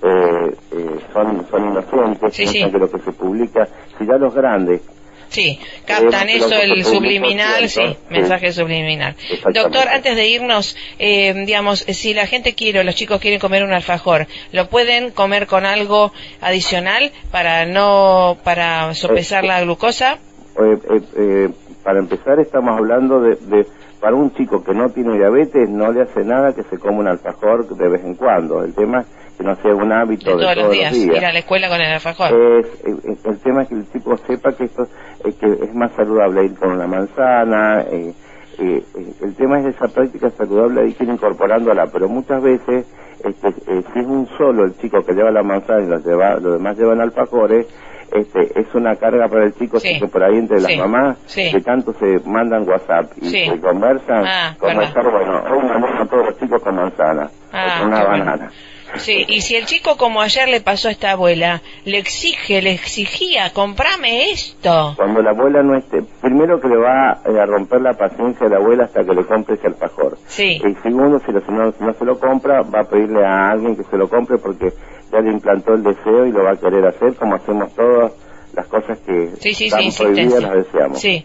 eh, 0.05 0.55
eh, 0.73 1.01
son, 1.15 1.47
son 1.51 1.69
inocentes, 1.71 2.35
sí, 2.35 2.63
de 2.63 2.79
lo 2.79 2.91
que 2.91 2.99
se 2.99 3.13
publica. 3.13 3.67
Si 3.99 4.07
ya 4.07 4.19
los 4.19 4.35
grandes 4.35 4.83
Sí, 5.29 5.59
captan 5.85 6.29
eso, 6.29 6.55
el 6.55 6.85
subliminal, 6.85 7.69
sí, 7.69 7.97
mensaje 8.09 8.53
subliminal. 8.53 9.17
Doctor, 9.53 9.89
antes 9.89 10.15
de 10.15 10.29
irnos, 10.29 10.77
eh, 11.01 11.33
digamos, 11.45 11.81
si 11.81 12.15
la 12.15 12.27
gente 12.27 12.55
quiere, 12.55 12.85
los 12.85 12.95
chicos 12.95 13.21
quieren 13.21 13.41
comer 13.41 13.65
un 13.65 13.73
alfajor, 13.73 14.29
¿lo 14.53 14.69
pueden 14.69 15.11
comer 15.11 15.49
con 15.49 15.67
algo 15.67 16.13
adicional 16.41 17.11
para 17.33 17.67
no, 17.67 18.37
para 18.45 18.95
sopesar 18.95 19.45
la 19.45 19.63
glucosa? 19.63 20.19
para 21.83 21.99
empezar, 21.99 22.39
estamos 22.39 22.79
hablando 22.79 23.21
de, 23.21 23.35
de, 23.35 23.67
para 24.01 24.15
un 24.15 24.33
chico 24.35 24.63
que 24.63 24.73
no 24.73 24.91
tiene 24.91 25.17
diabetes, 25.17 25.69
no 25.69 25.91
le 25.93 26.03
hace 26.03 26.25
nada 26.25 26.55
que 26.55 26.63
se 26.63 26.79
coma 26.79 26.99
un 26.99 27.09
alfajor 27.09 27.67
de 27.77 27.89
vez 27.89 28.05
en 28.05 28.15
cuando. 28.15 28.63
El 28.63 28.73
tema 28.73 29.05
que 29.37 29.45
no 29.45 29.55
sea 29.57 29.75
un 29.75 29.93
hábito 29.93 30.37
de, 30.37 30.43
todos, 30.43 30.57
los, 30.57 30.71
días, 30.71 30.95
ir 30.95 31.25
a 31.25 31.33
la 31.33 31.39
escuela 31.39 31.69
con 31.69 31.81
el 31.81 31.93
alfajor. 31.93 32.31
el, 32.33 33.39
tema 33.41 33.63
es 33.63 33.69
que 33.69 33.75
el 33.75 33.91
chico 33.93 34.17
sepa 34.27 34.53
que 34.53 34.65
esto 34.65 34.87
que 35.33 35.47
es 35.47 35.75
más 35.75 35.93
saludable 35.93 36.45
ir 36.45 36.55
con 36.55 36.73
una 36.73 36.87
manzana. 36.87 37.83
Eh, 37.91 38.13
eh, 38.59 38.83
el 39.23 39.35
tema 39.35 39.61
es 39.61 39.75
esa 39.75 39.89
práctica 39.89 40.31
saludable 40.31 40.93
que 40.95 41.05
ir 41.05 41.11
incorporándola, 41.11 41.87
pero 41.93 42.09
muchas 42.09 42.43
veces 42.43 42.87
este, 43.25 43.49
eh, 43.49 43.83
si 43.93 44.01
es 44.01 44.07
un 44.07 44.29
solo 44.37 44.65
el 44.65 44.77
chico 44.79 45.03
que 45.03 45.13
lleva 45.15 45.31
la 45.31 45.43
manzana 45.43 45.83
y 45.83 45.89
los, 45.89 46.05
demás 46.05 46.77
llevan 46.77 47.01
alfajores, 47.01 47.67
este, 48.13 48.61
es 48.61 48.67
una 48.75 48.95
carga 48.97 49.29
para 49.29 49.45
el 49.45 49.55
chico 49.55 49.81
Sí. 49.81 49.99
que 49.99 50.07
por 50.07 50.23
ahí 50.23 50.37
entre 50.37 50.61
las 50.61 50.71
Sí. 50.71 50.79
mamás 50.79 51.19
Sí. 51.27 51.51
que 51.51 51.61
tanto 51.63 51.93
se 51.95 52.21
mandan 52.29 52.69
WhatsApp 52.69 53.11
y 53.21 53.29
se 53.29 53.61
conversan, 53.61 54.25
Ah, 54.27 54.55
conversar, 54.59 55.11
bueno, 55.11 55.43
hoy 55.51 55.59
mandamos 55.59 55.91
a 56.01 56.07
todos 56.07 56.27
los 56.27 56.39
chicos 56.39 56.63
con 56.63 56.77
manzana, 56.77 57.31
Ah, 57.53 57.67
o 57.67 57.81
con 57.81 57.89
una 57.89 58.05
bueno. 58.05 58.49
Sí, 58.99 59.25
y 59.29 59.41
si 59.41 59.57
el 59.57 59.67
chico 59.67 59.97
como 59.97 60.21
ayer 60.21 60.49
le 60.49 60.61
pasó 60.61 60.89
a 60.89 60.91
esta 60.93 61.11
abuela, 61.13 61.63
le 61.85 61.99
exige, 61.99 62.63
le 62.63 62.73
exigía, 62.73 63.53
comprame 63.53 64.31
esto. 64.31 64.95
Cuando 64.97 65.21
la 65.23 65.31
abuela 65.31 65.63
no 65.63 65.77
esté, 65.77 66.03
primero 66.21 66.61
que 66.61 66.69
le 66.69 66.77
va 66.77 67.21
eh, 67.27 67.39
a 67.41 67.47
romper 67.47 67.81
la 67.81 67.95
paciencia 67.95 68.47
a 68.47 68.51
la 68.51 68.57
abuela 68.57 68.85
hasta 68.85 69.05
que 69.05 69.13
le 69.15 69.25
compre 69.27 69.57
ese 69.57 69.67
alfajor. 69.67 70.19
Sí. 70.27 70.61
Y 70.65 70.75
segundo, 70.83 71.21
si, 71.27 71.33
lo- 71.33 71.41
si 71.41 71.51
no, 71.53 71.73
si 71.73 71.83
no 71.85 71.93
se 71.95 72.05
lo 72.05 72.19
compra, 72.21 72.63
va 72.63 72.81
a 72.81 72.85
pedirle 72.85 73.25
a 73.25 73.51
alguien 73.51 73.77
que 73.77 73.85
se 73.85 73.97
lo 73.97 74.09
compre 74.09 74.39
porque 74.39 74.73
ya 75.13 75.21
le 75.21 75.31
implantó 75.33 75.75
el 75.75 75.83
deseo 75.83 76.27
y 76.27 76.33
lo 76.33 76.45
va 76.45 76.53
a 76.53 76.57
querer 76.57 76.87
hacer 76.87 77.15
como 77.17 77.35
hacemos 77.35 77.75
todas 77.75 78.13
las 78.55 78.67
cosas 78.67 78.99
que 79.07 79.31
Sí, 79.41 79.55
sí, 79.55 79.65
están 79.67 79.91
sí, 79.91 80.03
prohibidas, 80.05 80.43
las 80.43 80.53
deseamos. 80.55 81.01
Sí. 81.01 81.25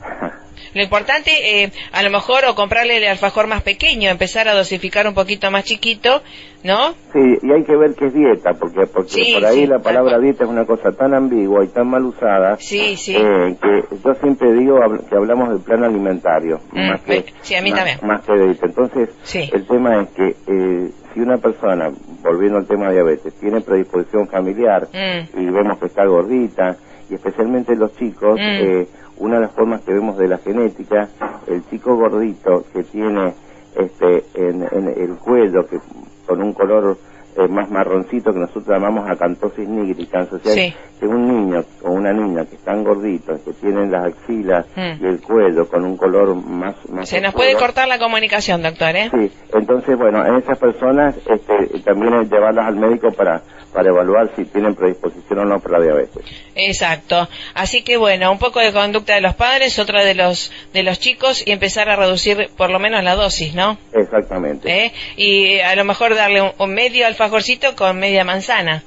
Lo 0.78 0.84
importante, 0.84 1.32
eh, 1.64 1.72
a 1.90 2.02
lo 2.04 2.10
mejor, 2.10 2.44
o 2.44 2.54
comprarle 2.54 2.98
el 2.98 3.04
alfajor 3.08 3.48
más 3.48 3.62
pequeño, 3.62 4.10
empezar 4.10 4.46
a 4.46 4.54
dosificar 4.54 5.08
un 5.08 5.14
poquito 5.14 5.50
más 5.50 5.64
chiquito, 5.64 6.22
¿no? 6.62 6.92
Sí, 7.12 7.18
y 7.42 7.50
hay 7.52 7.64
que 7.64 7.74
ver 7.76 7.94
qué 7.98 8.06
es 8.06 8.14
dieta, 8.14 8.54
porque 8.54 8.86
porque 8.86 9.10
Sí, 9.10 9.32
por 9.34 9.44
ahí 9.44 9.62
sí, 9.62 9.66
la 9.66 9.80
palabra 9.80 10.20
dieta 10.20 10.44
es 10.44 10.50
una 10.50 10.64
cosa 10.66 10.92
tan 10.92 11.14
ambigua 11.14 11.64
y 11.64 11.68
tan 11.68 11.88
mal 11.88 12.04
usada 12.04 12.56
Sí, 12.60 12.96
eh, 13.08 13.56
que 13.60 13.84
yo 14.04 14.14
siempre 14.20 14.52
digo 14.52 14.78
que 15.10 15.16
hablamos 15.16 15.48
del 15.48 15.60
plan 15.62 15.82
alimentario, 15.82 16.60
Mm, 16.70 16.88
más 16.90 17.00
que 17.00 17.24
sí, 17.42 17.56
a 17.56 17.60
mí 17.62 17.70
más, 17.72 17.78
también. 17.80 17.98
más 18.02 18.20
que 18.24 18.32
de 18.34 18.44
dieta. 18.46 18.66
Entonces, 18.66 19.08
el 19.52 19.66
tema 19.66 20.02
es 20.02 20.08
que 20.10 20.36
eh, 20.46 20.90
si 21.12 21.18
una 21.20 21.38
persona, 21.38 21.90
volviendo 22.22 22.58
al 22.58 22.66
tema 22.68 22.86
de 22.86 22.92
diabetes, 22.94 23.34
tiene 23.40 23.60
predisposición 23.62 24.28
familiar 24.28 24.86
Mm. 24.92 25.40
y 25.40 25.44
vemos 25.46 25.76
que 25.80 25.86
está 25.86 26.04
gordita, 26.06 26.76
y 27.10 27.14
especialmente 27.14 27.74
los 27.74 27.96
chicos, 27.96 28.36
Mm. 28.38 28.60
eh, 28.60 28.86
una 29.18 29.36
de 29.36 29.42
las 29.42 29.52
formas 29.52 29.82
que 29.82 29.92
vemos 29.92 30.16
de 30.16 30.28
la 30.28 30.38
genética, 30.38 31.08
el 31.46 31.64
chico 31.68 31.96
gordito 31.96 32.64
que 32.72 32.84
tiene 32.84 33.34
este 33.76 34.24
en, 34.34 34.62
en 34.62 34.88
el 34.88 35.16
cuello 35.16 35.66
que 35.66 35.78
con 36.26 36.42
un 36.42 36.52
color 36.52 36.98
eh, 37.38 37.48
más 37.48 37.70
marroncito 37.70 38.32
que 38.32 38.40
nosotros 38.40 38.66
llamamos 38.68 39.08
acantosis 39.08 39.68
nigricans, 39.68 40.32
o 40.32 40.38
sea, 40.40 40.52
Sí. 40.52 40.74
que 40.98 41.06
un 41.06 41.26
niño 41.28 41.64
o 41.84 41.90
una 41.92 42.12
niña 42.12 42.44
que 42.44 42.56
están 42.56 42.82
gorditos, 42.84 43.40
que 43.42 43.52
tienen 43.52 43.90
las 43.90 44.06
axilas 44.06 44.66
Mm. 44.76 45.04
y 45.04 45.06
el 45.06 45.20
cuello 45.20 45.68
con 45.68 45.84
un 45.84 45.96
color 45.96 46.34
más... 46.34 46.74
más 46.90 47.08
Se 47.08 47.20
nos 47.20 47.32
puede 47.34 47.54
cortar 47.54 47.86
la 47.88 47.98
comunicación, 47.98 48.62
doctor, 48.62 48.96
¿eh? 48.96 49.10
Sí, 49.12 49.30
entonces, 49.54 49.96
bueno, 49.96 50.26
en 50.26 50.36
esas 50.36 50.58
personas 50.58 51.14
este, 51.16 51.78
también 51.80 52.14
es 52.14 52.30
llevarlas 52.30 52.66
al 52.66 52.76
médico 52.76 53.12
para, 53.12 53.40
para 53.72 53.88
evaluar 53.90 54.30
si 54.34 54.44
tienen 54.46 54.74
predisposición 54.74 55.38
o 55.38 55.44
no 55.44 55.60
para 55.60 55.78
la 55.78 55.84
diabetes. 55.84 56.24
Exacto. 56.56 57.28
Así 57.54 57.82
que 57.82 57.96
bueno, 57.96 58.32
un 58.32 58.38
poco 58.38 58.58
de 58.60 58.72
conducta 58.72 59.14
de 59.14 59.20
los 59.20 59.34
padres, 59.34 59.78
otra 59.78 60.04
de 60.04 60.14
los 60.14 60.50
de 60.72 60.82
los 60.82 60.98
chicos 60.98 61.42
y 61.46 61.52
empezar 61.52 61.88
a 61.88 61.96
reducir 61.96 62.48
por 62.56 62.70
lo 62.70 62.78
menos 62.80 63.04
la 63.04 63.14
dosis, 63.14 63.54
¿no? 63.54 63.78
Exactamente. 63.92 64.86
¿Eh? 64.86 64.92
Y 65.16 65.60
a 65.60 65.76
lo 65.76 65.84
mejor 65.84 66.14
darle 66.14 66.42
un, 66.42 66.50
un 66.58 66.74
medio 66.74 67.06
alfajorcito 67.32 67.76
con 67.76 67.98
media 67.98 68.24
manzana. 68.24 68.82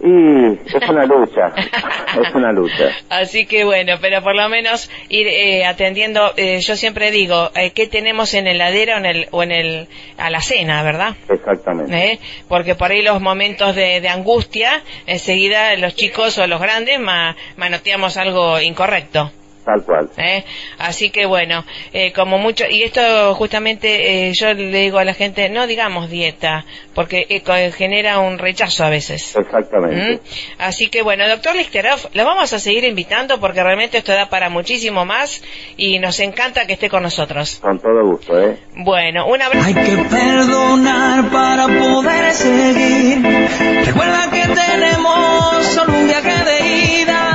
Y 0.00 0.52
es 0.76 0.88
una 0.88 1.04
lucha, 1.06 1.52
es 2.22 2.32
una 2.34 2.52
lucha. 2.52 2.84
Así 3.10 3.46
que 3.46 3.64
bueno, 3.64 3.96
pero 4.00 4.22
por 4.22 4.36
lo 4.36 4.48
menos 4.48 4.88
ir 5.08 5.26
eh, 5.26 5.66
atendiendo, 5.66 6.32
eh, 6.36 6.60
yo 6.60 6.76
siempre 6.76 7.10
digo, 7.10 7.50
eh, 7.56 7.72
¿qué 7.72 7.88
tenemos 7.88 8.32
en 8.34 8.46
el 8.46 8.56
heladero 8.56 8.94
o 8.94 8.98
en 8.98 9.06
el, 9.06 9.28
o 9.32 9.42
en 9.42 9.50
el, 9.50 9.88
a 10.16 10.30
la 10.30 10.40
cena, 10.40 10.84
verdad? 10.84 11.16
Exactamente. 11.28 12.12
¿Eh? 12.12 12.20
Porque 12.48 12.76
por 12.76 12.92
ahí 12.92 13.02
los 13.02 13.20
momentos 13.20 13.74
de, 13.74 14.00
de 14.00 14.08
angustia, 14.08 14.82
enseguida 15.06 15.74
los 15.76 15.96
chicos 15.96 16.38
o 16.38 16.46
los 16.46 16.60
grandes 16.60 17.00
ma- 17.00 17.34
manoteamos 17.56 18.16
algo 18.16 18.60
incorrecto. 18.60 19.32
Tal 19.68 19.82
cual. 19.82 20.08
¿eh? 20.16 20.44
Así 20.78 21.10
que 21.10 21.26
bueno, 21.26 21.62
eh, 21.92 22.10
como 22.14 22.38
mucho, 22.38 22.64
y 22.70 22.84
esto 22.84 23.34
justamente 23.34 24.28
eh, 24.28 24.32
yo 24.32 24.54
le 24.54 24.80
digo 24.80 24.98
a 24.98 25.04
la 25.04 25.12
gente, 25.12 25.50
no 25.50 25.66
digamos 25.66 26.08
dieta, 26.08 26.64
porque 26.94 27.26
eh, 27.28 27.42
co- 27.42 27.52
genera 27.76 28.18
un 28.18 28.38
rechazo 28.38 28.84
a 28.84 28.88
veces. 28.88 29.36
Exactamente. 29.36 30.14
¿Mm? 30.14 30.18
Así 30.62 30.88
que 30.88 31.02
bueno, 31.02 31.28
doctor 31.28 31.54
Listerov, 31.54 32.00
lo 32.14 32.24
vamos 32.24 32.50
a 32.54 32.58
seguir 32.58 32.84
invitando 32.84 33.40
porque 33.40 33.62
realmente 33.62 33.98
esto 33.98 34.12
da 34.12 34.30
para 34.30 34.48
muchísimo 34.48 35.04
más 35.04 35.42
y 35.76 35.98
nos 35.98 36.18
encanta 36.20 36.66
que 36.66 36.72
esté 36.72 36.88
con 36.88 37.02
nosotros. 37.02 37.58
Con 37.60 37.78
todo 37.78 38.02
gusto, 38.06 38.40
¿eh? 38.42 38.56
Bueno, 38.74 39.26
un 39.26 39.42
abrazo. 39.42 39.66
Hay 39.66 39.74
que 39.74 39.96
perdonar 40.04 41.28
para 41.30 41.66
poder 41.66 42.32
seguir. 42.32 43.18
Recuerda 43.84 44.30
que 44.30 44.44
tenemos 44.54 45.66
solo 45.66 45.92
un 45.92 46.06
viaje 46.06 46.44
de 46.44 47.00
ida 47.02 47.27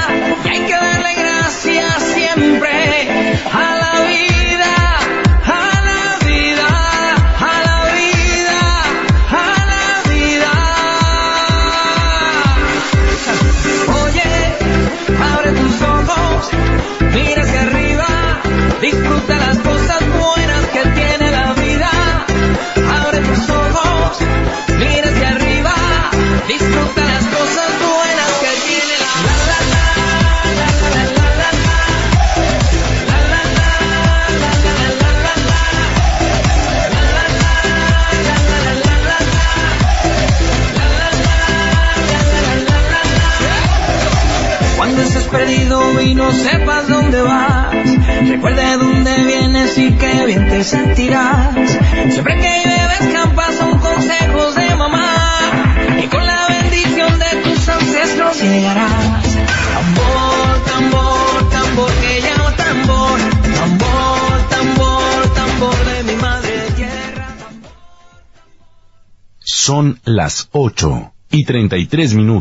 las 70.16 70.50
8 70.52 71.14
y 71.32 71.46
33 71.46 72.14
minutos. 72.14 72.34